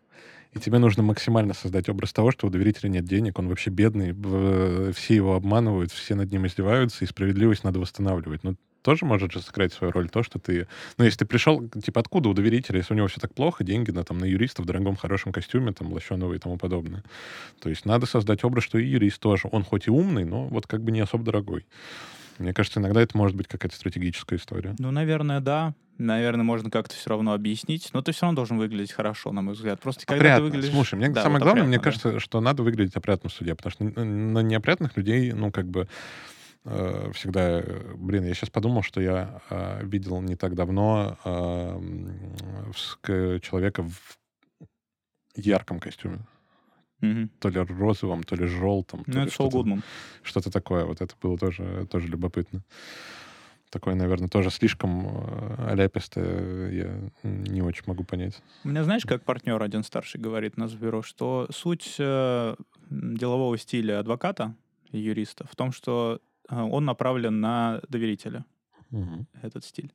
и 0.53 0.59
тебе 0.59 0.79
нужно 0.79 1.03
максимально 1.03 1.55
создать 1.55 1.89
образ 1.89 2.13
того, 2.13 2.31
что 2.31 2.47
у 2.47 2.51
доверителя 2.51 2.89
нет 2.89 3.05
денег, 3.05 3.39
он 3.39 3.49
вообще 3.49 3.71
бедный, 3.71 4.13
в- 4.13 4.93
все 4.93 5.15
его 5.15 5.35
обманывают, 5.35 5.93
все 5.93 6.15
над 6.15 6.31
ним 6.33 6.47
издеваются, 6.47 7.05
и 7.05 7.09
справедливость 7.09 7.65
надо 7.65 7.81
восстанавливать. 7.81 8.45
Ну, 8.45 8.57
тоже 8.83 9.05
может 9.05 9.33
же 9.33 9.43
сыграть 9.43 9.73
свою 9.73 9.93
роль 9.93 10.09
то, 10.09 10.23
что 10.23 10.39
ты... 10.39 10.67
Ну, 10.97 11.05
если 11.05 11.19
ты 11.19 11.25
пришел, 11.27 11.69
типа, 11.69 12.01
откуда 12.01 12.29
у 12.29 12.33
доверителя, 12.33 12.79
если 12.79 12.95
у 12.95 12.97
него 12.97 13.09
все 13.09 13.21
так 13.21 13.35
плохо, 13.35 13.65
деньги 13.65 13.91
на, 13.91 14.05
там, 14.05 14.19
на 14.19 14.25
юриста 14.25 14.63
в 14.63 14.67
дорогом, 14.67 14.97
хорошем 14.97 15.33
костюме, 15.33 15.73
там, 15.73 15.93
лощеного 15.93 16.35
и 16.35 16.39
тому 16.39 16.57
подобное. 16.57 17.03
То 17.61 17.69
есть 17.69 17.85
надо 17.85 18.07
создать 18.07 18.45
образ, 18.45 18.65
что 18.65 18.79
и 18.79 18.87
юрист 18.87 19.21
тоже. 19.21 19.49
Он 19.51 19.65
хоть 19.65 19.89
и 19.89 19.91
умный, 19.91 20.25
но 20.25 20.47
вот 20.47 20.67
как 20.67 20.83
бы 20.83 20.93
не 20.93 21.01
особо 21.01 21.25
дорогой. 21.25 21.67
Мне 22.39 22.55
кажется, 22.55 22.81
иногда 22.81 23.01
это 23.01 23.17
может 23.17 23.37
быть 23.37 23.49
какая-то 23.49 23.77
стратегическая 23.77 24.37
история. 24.37 24.75
Ну, 24.79 24.91
наверное, 24.91 25.41
да. 25.41 25.75
Наверное, 25.99 26.45
можно 26.45 26.71
как-то 26.71 26.95
все 26.95 27.11
равно 27.11 27.33
объяснить. 27.33 27.91
Но 27.93 28.03
ты 28.03 28.13
все 28.13 28.27
равно 28.27 28.37
должен 28.37 28.57
выглядеть 28.57 28.93
хорошо, 28.93 29.33
на 29.33 29.43
мой 29.43 29.55
взгляд. 29.55 29.81
Просто 29.81 30.07
когда 30.07 30.15
ты 30.23 30.27
Опрятно. 30.27 30.45
выглядишь... 30.45 30.71
Слушай, 30.71 30.95
мне 30.95 31.09
Да, 31.09 31.23
самое 31.23 31.41
вот 31.41 31.45
главное, 31.45 31.65
мне 31.65 31.79
опрятно, 31.79 32.01
да. 32.03 32.09
кажется, 32.09 32.25
что 32.25 32.41
надо 32.41 32.63
выглядеть 32.63 32.95
опрятно 32.95 33.31
в 33.31 33.33
суде, 33.33 33.55
потому 33.57 33.73
что 33.73 33.85
на 33.85 34.39
неопрятных 34.41 34.97
людей, 34.97 35.33
ну, 35.33 35.51
как 35.51 35.67
бы 35.67 35.89
э, 36.65 37.11
всегда... 37.15 37.61
э, 37.61 37.95
Блин, 37.97 38.25
я 38.25 38.35
сейчас 38.35 38.51
подумал, 38.51 38.83
что 38.83 39.01
я 39.01 39.43
э, 39.51 39.85
видел 39.85 40.21
не 40.21 40.37
так 40.37 40.55
давно 40.55 41.19
э, 41.25 41.81
человека 43.41 43.83
в 43.83 44.19
ярком 45.35 45.81
костюме. 45.81 46.21
Мгм. 47.01 47.29
То 47.41 47.49
ли 47.51 47.61
розовом, 47.61 48.23
то 48.25 48.37
ли 48.37 48.47
желтом. 48.47 49.05
то 49.05 49.11
Ну, 49.13 49.17
ли 49.19 49.23
это 49.23 49.33
что-то- 49.33 49.57
Гудман. 49.59 49.83
Что-то 50.23 50.51
такое. 50.51 50.85
Вот 50.85 51.01
это 51.01 51.15
было 51.23 51.39
тоже, 51.39 51.87
тоже 51.91 52.09
любопытно. 52.09 52.63
Такое, 53.71 53.95
наверное, 53.95 54.29
тоже 54.29 54.51
слишком 54.51 55.07
э, 55.07 55.71
аляпистое. 55.73 56.71
Я 56.73 57.11
не 57.23 57.63
очень 57.63 57.85
могу 57.87 58.03
понять. 58.03 58.43
У 58.65 58.69
меня, 58.69 58.83
знаешь, 58.85 59.05
как 59.05 59.25
партнер 59.25 59.63
один 59.63 59.83
старший 59.85 60.21
говорит 60.21 60.57
нас 60.57 60.73
в 60.73 60.81
бюро, 60.81 61.03
что 61.03 61.47
суть 61.51 61.97
э, 61.99 62.57
делового 62.91 63.59
стиля 63.59 64.01
адвоката 64.01 64.55
и 64.91 64.99
юриста 64.99 65.47
в 65.47 65.55
том, 65.55 65.71
что 65.73 66.21
э, 66.51 66.59
он 66.61 66.85
направлен 66.87 67.41
на 67.41 67.81
доверителя, 67.89 68.45
Мгм. 68.91 69.27
этот 69.43 69.65
стиль. 69.65 69.93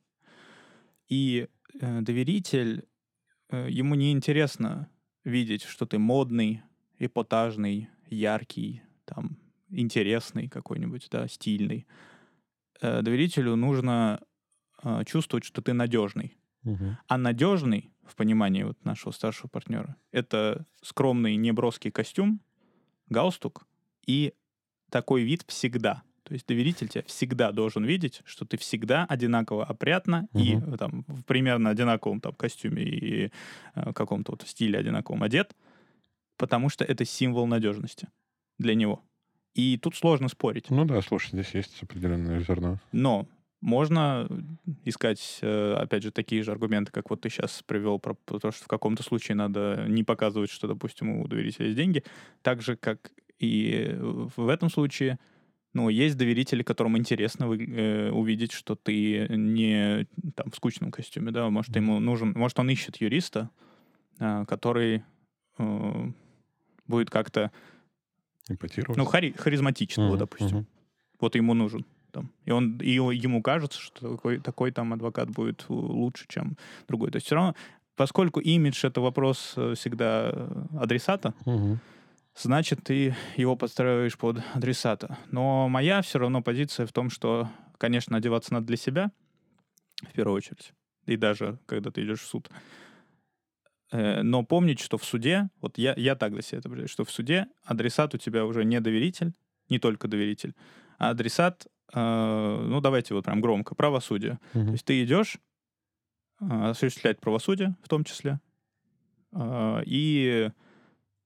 И 1.08 1.48
э, 1.80 2.00
доверитель, 2.00 2.84
э, 3.50 3.66
ему 3.70 3.94
не 3.96 4.12
интересно 4.12 4.88
видеть, 5.24 5.62
что 5.64 5.84
ты 5.84 5.98
модный, 5.98 6.62
эпатажный, 7.06 7.88
яркий, 8.08 8.82
там, 9.04 9.38
интересный 9.68 10.48
какой-нибудь, 10.48 11.08
да, 11.10 11.28
стильный. 11.28 11.86
Э, 12.80 13.02
доверителю 13.02 13.56
нужно 13.56 14.20
э, 14.82 15.04
чувствовать, 15.06 15.44
что 15.44 15.62
ты 15.62 15.72
надежный. 15.72 16.36
Мгм. 16.62 16.98
А 17.08 17.18
надежный, 17.18 17.90
в 18.06 18.16
понимании 18.16 18.62
вот 18.62 18.84
нашего 18.84 19.12
старшего 19.12 19.48
партнера, 19.48 19.96
это 20.12 20.66
скромный 20.82 21.36
неброский 21.36 21.90
костюм, 21.90 22.40
галстук 23.08 23.66
и 24.06 24.34
такой 24.90 25.22
вид 25.22 25.44
всегда. 25.46 26.02
То 26.22 26.32
есть 26.32 26.46
доверитель 26.46 26.88
тебя 26.88 27.04
всегда 27.06 27.52
должен 27.52 27.84
видеть, 27.84 28.22
что 28.24 28.46
ты 28.46 28.56
всегда 28.56 29.04
одинаково 29.04 29.64
опрятно 29.66 30.26
и 30.32 30.56
Мгм. 30.56 30.74
э, 30.74 30.76
там 30.78 31.04
в 31.06 31.24
примерно 31.24 31.70
одинаковом 31.70 32.20
там 32.20 32.32
костюме 32.32 32.82
и 32.82 33.30
э, 33.74 33.92
каком-то 33.92 34.32
вот 34.32 34.42
стиле 34.46 34.78
одинаковом 34.78 35.22
одет, 35.22 35.54
потому 36.36 36.68
что 36.68 36.84
это 36.84 37.04
символ 37.04 37.46
надежности 37.46 38.08
для 38.58 38.74
него. 38.74 39.02
И 39.54 39.78
тут 39.78 39.94
сложно 39.94 40.28
спорить. 40.28 40.70
Ну 40.70 40.84
да, 40.84 41.00
слушай, 41.00 41.30
здесь 41.30 41.54
есть 41.54 41.82
определенное 41.82 42.40
зерно. 42.40 42.80
Но 42.92 43.28
можно 43.60 44.28
искать, 44.84 45.38
э, 45.42 45.74
опять 45.74 46.02
же, 46.02 46.10
такие 46.10 46.42
же 46.42 46.50
аргументы, 46.50 46.92
как 46.92 47.08
вот 47.08 47.20
ты 47.22 47.30
сейчас 47.30 47.62
привел 47.64 47.98
про 47.98 48.14
то, 48.26 48.50
что 48.50 48.64
в 48.64 48.68
каком-то 48.68 49.02
случае 49.02 49.36
надо 49.36 49.86
не 49.88 50.04
показывать, 50.04 50.50
что, 50.50 50.66
допустим, 50.68 51.20
у 51.20 51.28
доверителя 51.28 51.66
есть 51.66 51.76
деньги. 51.76 52.04
Так 52.42 52.62
же, 52.62 52.76
как 52.76 53.12
и 53.38 53.96
в 54.00 54.48
этом 54.48 54.70
случае, 54.70 55.18
ну, 55.72 55.88
есть 55.88 56.16
доверители, 56.16 56.62
которым 56.62 56.98
интересно 56.98 57.48
вы- 57.48 57.64
э, 57.64 58.10
увидеть, 58.10 58.52
что 58.52 58.74
ты 58.74 59.28
не 59.30 60.06
там 60.34 60.50
в 60.50 60.56
скучном 60.56 60.90
костюме, 60.90 61.30
да, 61.30 61.48
может, 61.48 61.74
ему 61.76 62.00
нужен, 62.00 62.32
может, 62.36 62.58
он 62.58 62.70
ищет 62.70 62.96
юриста, 63.00 63.50
а, 64.18 64.44
который 64.44 65.04
э, 65.58 66.12
будет 66.86 67.10
как-то, 67.10 67.50
Импотировать. 68.48 68.96
ну, 68.96 69.04
хари- 69.04 69.32
харизматичного, 69.36 70.10
Мгм, 70.10 70.18
допустим 70.18 70.56
мгм. 70.58 70.66
вот 71.20 71.34
ему 71.34 71.54
нужен. 71.54 71.84
Там. 72.12 72.30
И, 72.44 72.52
он, 72.52 72.78
и 72.78 72.90
ему 72.90 73.42
кажется, 73.42 73.80
что 73.80 74.12
такой, 74.16 74.38
такой 74.38 74.70
там 74.70 74.92
адвокат 74.92 75.30
будет 75.30 75.64
у- 75.68 75.74
лучше, 75.74 76.26
чем 76.28 76.56
другой. 76.86 77.10
То 77.10 77.16
есть 77.16 77.26
все 77.26 77.34
равно, 77.34 77.56
поскольку 77.96 78.38
имидж— 78.38 78.80
это 78.86 79.00
вопрос 79.00 79.54
э, 79.56 79.74
всегда 79.76 80.30
э, 80.32 80.64
адресата, 80.78 81.34
Мгм. 81.44 81.80
значит, 82.36 82.84
ты 82.84 83.16
его 83.36 83.56
подстраиваешь 83.56 84.16
под 84.16 84.40
адресата. 84.54 85.18
Но 85.32 85.68
моя 85.68 86.02
все 86.02 86.18
равно 86.20 86.40
позиция 86.40 86.86
в 86.86 86.92
том, 86.92 87.10
что, 87.10 87.48
конечно, 87.78 88.16
одеваться 88.16 88.52
надо 88.52 88.66
для 88.66 88.76
себя, 88.76 89.10
в 90.02 90.12
первую 90.12 90.36
очередь, 90.36 90.72
и 91.06 91.16
даже 91.16 91.58
когда 91.66 91.90
ты 91.90 92.04
идешь 92.04 92.20
в 92.20 92.26
суд. 92.26 92.48
Э, 93.94 94.22
Но 94.22 94.42
помнить, 94.44 94.80
что 94.80 94.98
в 94.98 95.04
суде, 95.04 95.48
вот 95.60 95.78
я, 95.78 95.94
я 95.96 96.16
так 96.16 96.32
для 96.32 96.42
себя 96.42 96.58
это 96.58 96.68
определяю, 96.68 96.88
что 96.88 97.04
в 97.04 97.10
суде 97.10 97.46
адресат 97.64 98.14
у 98.14 98.18
тебя 98.18 98.44
уже 98.44 98.64
не 98.64 98.80
доверитель, 98.80 99.32
не 99.70 99.78
только 99.78 100.08
доверитель, 100.08 100.54
а 100.98 101.10
адресат, 101.10 101.66
э, 101.94 102.66
ну 102.68 102.80
давайте 102.80 103.14
вот 103.14 103.24
прям 103.24 103.40
громко, 103.40 103.74
правосудие. 103.76 104.38
То 104.52 104.58
Мгм. 104.58 104.72
есть 104.72 104.84
ты 104.84 105.02
идешь 105.04 105.38
э, 106.40 106.70
осуществлять 106.70 107.20
правосудие 107.20 107.76
в 107.84 107.88
том 107.88 108.02
числе, 108.02 108.40
э, 109.32 109.82
и 109.86 110.50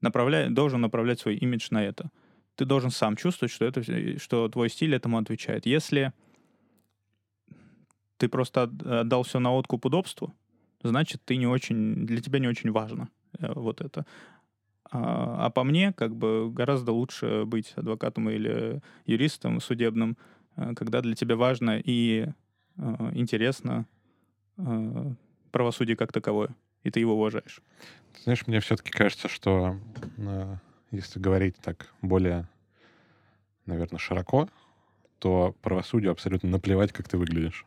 направляй, 0.03 0.51
должен 0.51 0.81
направлять 0.83 1.21
свой 1.21 1.37
имидж 1.37 1.69
на 1.71 1.83
это. 1.83 2.11
Ты 2.55 2.67
должен 2.67 2.91
сам 2.91 3.17
чувствовать, 3.17 3.53
что, 3.53 3.65
это, 3.65 3.83
что 4.19 4.49
твой 4.49 4.69
стиль 4.69 4.95
этому 4.95 5.17
отвечает. 5.17 5.65
Если 5.65 6.13
ты 8.19 8.29
просто 8.29 8.63
отдал 8.63 9.23
все 9.23 9.39
на 9.39 9.55
откуп 9.55 9.87
удобству, 9.87 10.35
значит, 10.83 11.23
ты 11.25 11.37
не 11.37 11.47
очень, 11.47 12.07
для 12.07 12.21
тебя 12.21 12.39
не 12.39 12.49
очень 12.49 12.71
важно 12.71 13.09
э, 13.39 13.53
вот 13.55 13.81
это. 13.81 14.07
А, 14.91 15.47
а 15.47 15.51
по 15.51 15.65
мне, 15.65 15.93
как 15.93 16.15
бы 16.15 16.51
гораздо 16.51 16.93
лучше 16.93 17.45
быть 17.45 17.73
адвокатом 17.77 18.31
или 18.31 18.81
юристом 19.07 19.61
судебным, 19.61 20.17
э, 20.57 20.75
когда 20.75 21.01
для 21.01 21.15
тебя 21.15 21.37
важно 21.37 21.79
и 21.79 22.27
э, 22.77 23.11
интересно 23.15 23.87
правосудие 25.53 25.97
как 25.97 26.13
таковое, 26.13 26.51
и 26.83 26.91
ты 26.91 26.99
его 26.99 27.15
уважаешь. 27.15 27.63
Знаешь, 28.25 28.45
мне 28.49 28.59
все-таки 28.59 28.91
кажется, 28.91 29.29
что 29.29 29.77
если 30.91 31.21
говорить 31.21 31.55
так 31.63 31.95
более, 32.03 32.49
наверное, 33.67 34.01
широко, 34.01 34.49
то 35.21 35.55
правосудию 35.63 36.11
абсолютно 36.11 36.49
наплевать, 36.49 36.93
как 36.93 37.09
ты 37.09 37.19
выглядишь. 37.19 37.65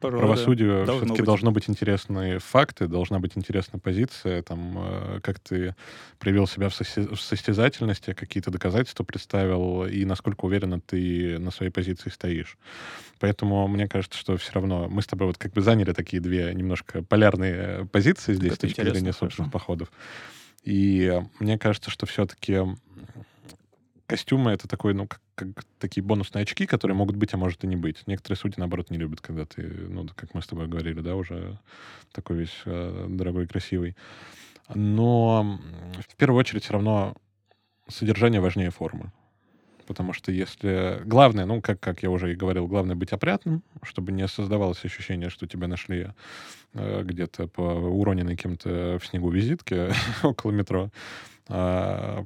Пожалуй, 0.00 0.20
правосудию 0.20 0.86
да. 0.86 0.92
все-таки 0.94 1.18
быть. 1.18 1.24
должны 1.24 1.50
быть 1.50 1.68
интересные 1.68 2.38
факты, 2.38 2.88
должна 2.88 3.18
быть 3.18 3.32
интересная 3.36 3.78
позиция, 3.78 4.42
там, 4.42 4.78
э, 4.78 5.20
как 5.22 5.38
ты 5.40 5.74
проявил 6.18 6.46
себя 6.46 6.70
в, 6.70 6.74
состязательности, 6.74 8.14
какие-то 8.14 8.50
доказательства 8.50 9.04
представил, 9.04 9.84
и 9.84 10.06
насколько 10.06 10.46
уверенно 10.46 10.80
ты 10.80 11.38
на 11.38 11.50
своей 11.50 11.70
позиции 11.70 12.08
стоишь. 12.08 12.56
Поэтому 13.18 13.68
мне 13.68 13.88
кажется, 13.88 14.18
что 14.18 14.38
все 14.38 14.52
равно 14.54 14.88
мы 14.88 15.02
с 15.02 15.06
тобой 15.06 15.26
вот 15.26 15.36
как 15.36 15.52
бы 15.52 15.60
заняли 15.60 15.92
такие 15.92 16.22
две 16.22 16.54
немножко 16.54 17.02
полярные 17.02 17.86
позиции 17.92 18.32
здесь, 18.32 18.54
с 18.54 18.58
точки 18.58 18.80
зрения 18.80 19.12
собственных 19.12 19.52
походов. 19.52 19.92
И 20.64 21.20
мне 21.38 21.58
кажется, 21.58 21.90
что 21.90 22.06
все-таки 22.06 22.60
костюмы— 24.10 24.50
это 24.52 24.66
такой, 24.66 24.92
ну, 24.92 25.06
как, 25.06 25.20
как 25.36 25.64
такие 25.78 26.02
бонусные 26.02 26.42
очки, 26.42 26.66
которые 26.66 26.96
могут 26.96 27.14
быть, 27.14 27.32
а 27.32 27.36
может 27.36 27.62
и 27.62 27.68
не 27.68 27.76
быть. 27.76 28.08
Некоторые 28.08 28.36
судьи, 28.36 28.56
наоборот, 28.58 28.90
не 28.90 28.98
любят, 28.98 29.20
когда 29.20 29.44
ты, 29.44 29.62
ну, 29.62 30.08
как 30.16 30.34
мы 30.34 30.42
с 30.42 30.48
тобой 30.48 30.66
говорили, 30.66 31.00
да, 31.00 31.14
уже 31.14 31.60
такой 32.10 32.38
весь 32.38 32.62
э, 32.64 33.06
дорогой 33.08 33.46
красивый. 33.46 33.96
Но 34.74 35.60
в 36.08 36.16
первую 36.16 36.40
очередь 36.40 36.64
все 36.64 36.72
равно 36.72 37.14
содержание 37.86 38.40
важнее 38.40 38.70
формы. 38.70 39.12
Потому 39.86 40.12
что 40.12 40.32
если... 40.32 41.02
Главное, 41.04 41.46
ну, 41.46 41.62
как, 41.62 41.78
как 41.78 42.02
я 42.02 42.10
уже 42.10 42.32
и 42.32 42.36
говорил, 42.36 42.66
главное 42.66 42.96
быть 42.96 43.12
опрятным, 43.12 43.62
чтобы 43.84 44.10
не 44.10 44.26
создавалось 44.26 44.84
ощущение, 44.84 45.30
что 45.30 45.46
тебя 45.46 45.68
нашли 45.68 46.08
э, 46.74 47.02
где-то 47.04 47.46
по 47.46 47.62
уроненной 47.62 48.34
кем-то 48.34 48.98
в 49.00 49.06
снегу 49.06 49.30
визитке 49.30 49.92
около 50.24 50.50
метро. 50.50 50.90
А, 51.48 52.24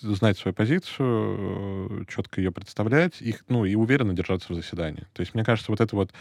знать 0.00 0.38
свою 0.38 0.54
позицию, 0.54 2.02
э, 2.02 2.04
четко 2.08 2.40
ее 2.40 2.50
представлять, 2.52 3.20
их, 3.20 3.44
ну, 3.48 3.64
и 3.64 3.74
уверенно 3.74 4.14
держаться 4.14 4.52
в 4.52 4.56
заседании. 4.56 5.06
То 5.12 5.20
есть, 5.20 5.34
мне 5.34 5.44
кажется, 5.44 5.70
вот 5.70 5.80
это 5.80 5.94
вот 5.94 6.12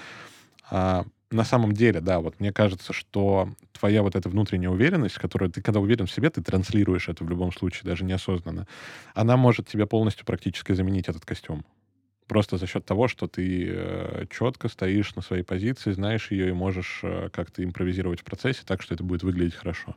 а, 0.70 1.06
на 1.32 1.44
самом 1.44 1.74
деле, 1.74 2.02
да, 2.02 2.20
вот 2.20 2.40
мне 2.40 2.52
кажется, 2.52 2.94
что 2.94 3.50
твоя 3.72 4.04
вот 4.04 4.16
эта 4.16 4.30
внутренняя 4.30 4.70
уверенность, 4.70 5.16
которую 5.16 5.50
ты, 5.52 5.62
когда 5.62 5.80
уверен 5.80 6.06
в 6.06 6.12
себе, 6.12 6.30
ты 6.30 6.42
транслируешь 6.42 7.10
это 7.10 7.24
в 7.24 7.30
любом 7.30 7.52
случае, 7.52 7.84
даже 7.86 8.04
неосознанно, 8.04 8.68
она 9.14 9.38
может 9.38 9.68
тебе 9.68 9.86
полностью 9.86 10.26
практически 10.26 10.74
заменить 10.74 11.08
этот 11.08 11.26
костюм. 11.26 11.66
Просто 12.28 12.58
за 12.58 12.68
счет 12.68 12.86
того, 12.86 13.10
что 13.10 13.28
ты 13.28 13.68
э, 13.70 14.26
четко 14.30 14.70
стоишь 14.70 15.16
на 15.16 15.22
своей 15.22 15.44
позиции, 15.44 15.92
знаешь 15.92 16.32
ее 16.32 16.50
и 16.50 16.54
можешь 16.54 17.02
э, 17.04 17.30
как-то 17.34 17.64
импровизировать 17.64 18.22
в 18.22 18.24
процессе 18.24 18.62
так, 18.66 18.82
что 18.82 18.94
это 18.94 19.04
будет 19.04 19.24
выглядеть 19.24 19.56
хорошо. 19.56 19.96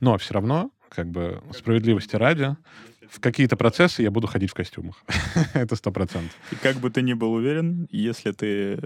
Но 0.00 0.16
все 0.16 0.34
равно, 0.34 0.70
как 0.88 1.10
бы 1.10 1.42
справедливости 1.52 2.16
ради, 2.16 2.56
в 3.10 3.20
какие-то 3.20 3.56
процессы 3.56 4.02
я 4.02 4.10
буду 4.10 4.26
ходить 4.26 4.50
в 4.50 4.54
костюмах. 4.54 5.02
Это 5.54 5.76
сто 5.76 5.90
процентов. 5.90 6.34
И 6.52 6.56
как 6.56 6.76
бы 6.76 6.90
ты 6.90 7.02
ни 7.02 7.14
был 7.14 7.32
уверен, 7.32 7.88
если 7.90 8.32
ты 8.32 8.78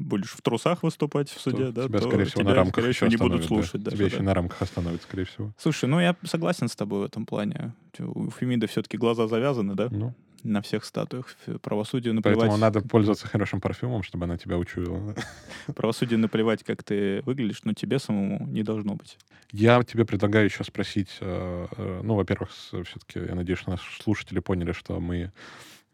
будешь 0.00 0.32
в 0.32 0.42
трусах 0.42 0.82
выступать 0.82 1.30
в 1.30 1.40
суде, 1.40 1.66
то 1.66 1.72
да, 1.72 1.88
тебя, 1.88 1.98
то 1.98 2.08
скорее 2.08 2.24
всего, 2.24 2.42
тебя, 2.42 2.50
на 2.50 2.56
рамках 2.56 2.74
скорее 2.74 2.92
всего, 2.92 3.08
не 3.08 3.16
будут 3.16 3.44
слушать. 3.44 3.82
Да. 3.82 3.90
Тебя 3.90 4.06
еще 4.06 4.22
на 4.22 4.34
рамках 4.34 4.62
остановят, 4.62 5.02
скорее 5.02 5.24
всего. 5.24 5.52
Слушай, 5.58 5.88
ну 5.88 6.00
я 6.00 6.16
согласен 6.24 6.68
с 6.68 6.76
тобой 6.76 7.00
в 7.00 7.04
этом 7.04 7.26
плане. 7.26 7.74
У 7.98 8.30
Фемида 8.30 8.66
все-таки 8.66 8.96
глаза 8.96 9.28
завязаны, 9.28 9.74
да? 9.74 9.88
Ну. 9.90 10.14
На 10.42 10.62
всех 10.62 10.86
статуях. 10.86 11.36
Правосудию 11.60 12.14
наплевать... 12.14 12.38
Поэтому 12.38 12.58
надо 12.58 12.80
пользоваться 12.80 13.28
хорошим 13.28 13.60
парфюмом, 13.60 14.02
чтобы 14.02 14.24
она 14.24 14.38
тебя 14.38 14.56
учуяла. 14.56 15.14
Правосудию 15.76 16.18
наплевать, 16.18 16.64
как 16.64 16.82
ты 16.82 17.20
выглядишь, 17.26 17.60
но 17.64 17.74
тебе 17.74 17.98
самому 17.98 18.46
не 18.46 18.62
должно 18.62 18.94
быть. 18.94 19.18
Я 19.52 19.82
тебе 19.82 20.06
предлагаю 20.06 20.46
еще 20.46 20.64
спросить, 20.64 21.10
э, 21.20 21.66
э, 21.76 22.00
ну, 22.02 22.14
во-первых, 22.14 22.50
все-таки, 22.52 23.18
я 23.18 23.34
надеюсь, 23.34 23.58
что 23.58 23.72
наши 23.72 24.02
слушатели 24.02 24.38
поняли, 24.38 24.72
что 24.72 24.98
мы 24.98 25.32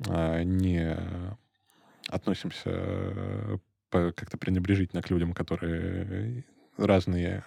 э, 0.06 0.42
не 0.44 0.96
относимся 2.08 3.58
как-то 3.90 4.36
пренебрежительно 4.36 5.02
к 5.02 5.10
людям, 5.10 5.32
которые 5.32 6.44
разные 6.76 7.44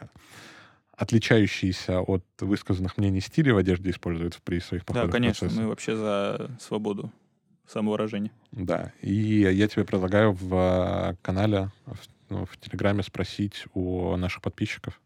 отличающиеся 0.99 2.01
от 2.01 2.25
высказанных 2.39 2.97
мнений 2.97 3.21
стили 3.21 3.51
в 3.51 3.57
одежде 3.57 3.89
используют 3.89 4.37
при 4.43 4.59
своих 4.59 4.85
походах. 4.85 5.09
Да, 5.09 5.13
конечно, 5.13 5.47
процессах. 5.47 5.63
мы 5.63 5.69
вообще 5.69 5.95
за 5.95 6.51
свободу 6.59 7.11
самовыражения. 7.67 8.31
Да, 8.51 8.91
и 9.01 9.13
я 9.13 9.67
тебе 9.69 9.85
предлагаю 9.85 10.33
в 10.33 11.15
канале, 11.21 11.71
в, 11.85 12.45
в 12.45 12.57
Телеграме 12.59 13.03
спросить 13.03 13.65
у 13.73 14.15
наших 14.17 14.41
подписчиков, 14.41 14.99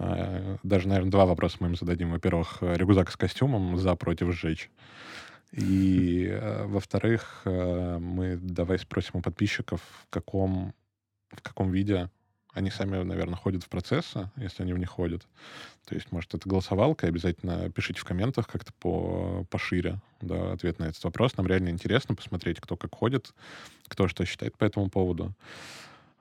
э, 0.00 0.56
даже, 0.64 0.88
наверное, 0.88 1.12
два 1.12 1.26
вопроса 1.26 1.58
мы 1.60 1.68
им 1.68 1.76
зададим. 1.76 2.10
Во-первых, 2.10 2.58
рюкзак 2.60 3.12
с 3.12 3.16
костюмом 3.16 3.78
за 3.78 3.94
против 3.94 4.32
сжечь. 4.32 4.68
И, 5.52 6.26
э, 6.30 6.66
во-вторых, 6.66 7.42
э, 7.44 7.98
мы 7.98 8.36
давай 8.36 8.78
спросим 8.78 9.12
у 9.14 9.22
подписчиков, 9.22 9.80
в 10.02 10.10
каком, 10.10 10.74
в 11.30 11.42
каком 11.42 11.70
виде 11.70 12.10
они 12.52 12.70
сами, 12.70 13.02
наверное, 13.02 13.36
ходят 13.36 13.62
в 13.62 13.68
процессы, 13.68 14.30
если 14.36 14.62
они 14.62 14.72
в 14.72 14.78
них 14.78 14.88
ходят. 14.88 15.26
То 15.86 15.94
есть, 15.94 16.10
может, 16.12 16.34
это 16.34 16.48
голосовалка, 16.48 17.06
обязательно 17.06 17.70
пишите 17.70 18.00
в 18.00 18.04
комментах 18.04 18.48
как-то 18.48 18.72
по, 18.74 19.44
пошире 19.50 20.00
да, 20.20 20.52
ответ 20.52 20.78
на 20.78 20.84
этот 20.84 21.02
вопрос. 21.04 21.36
Нам 21.36 21.46
реально 21.46 21.68
интересно 21.68 22.14
посмотреть, 22.14 22.60
кто 22.60 22.76
как 22.76 22.94
ходит, 22.94 23.32
кто 23.86 24.08
что 24.08 24.24
считает 24.24 24.56
по 24.58 24.64
этому 24.64 24.90
поводу. 24.90 25.34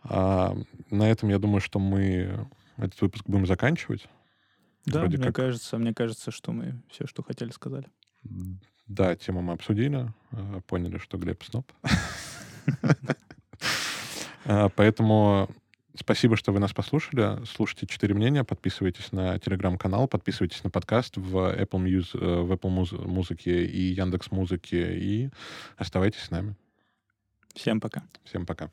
А, 0.04 0.56
на 0.90 1.10
этом, 1.10 1.30
я 1.30 1.40
думаю, 1.40 1.60
что 1.60 1.80
мы 1.80 2.48
этот 2.78 3.02
выпуск 3.02 3.26
будем 3.26 3.48
заканчивать. 3.48 4.08
Да, 4.86 5.00
Вроде 5.00 5.18
мне 5.18 5.28
как... 5.28 5.36
кажется, 5.36 5.78
мне 5.78 5.94
кажется, 5.94 6.32
что 6.32 6.52
мы 6.52 6.82
все, 6.90 7.08
что 7.08 7.24
хотели, 7.24 7.50
сказали. 7.50 7.88
Да, 8.88 9.15
тему 9.15 9.41
мы 9.41 9.54
обсудили, 9.54 10.12
э, 10.32 10.62
поняли, 10.65 10.97
что 10.97 11.17
Глеб 11.17 11.43
сноб. 11.43 11.71
Э, 14.50 14.69
поэтому 14.73 15.50
спасибо, 15.93 16.38
что 16.38 16.54
вы 16.54 16.60
нас 16.60 16.71
послушали. 16.71 17.43
Слушайте 17.45 17.86
«Четыре 17.86 18.13
мнения», 18.13 18.45
подписывайтесь 18.45 19.12
на 19.12 19.38
телеграм-канал, 19.39 20.08
подписывайтесь 20.08 20.63
на 20.63 20.69
подкаст 20.69 21.17
в 21.17 21.36
Apple, 21.36 21.84
Music, 21.84 22.17
э, 22.17 22.41
в 22.43 22.54
Apple 22.54 23.08
Музыке 23.08 23.65
и 23.65 23.91
Яндекс 23.91 24.32
Музыке 24.32 24.97
и 24.97 25.32
оставайтесь 25.76 26.21
с 26.21 26.32
нами. 26.32 26.56
Всем 27.56 27.82
пока. 27.82 28.04
Всем 28.23 28.45
пока. 28.45 28.71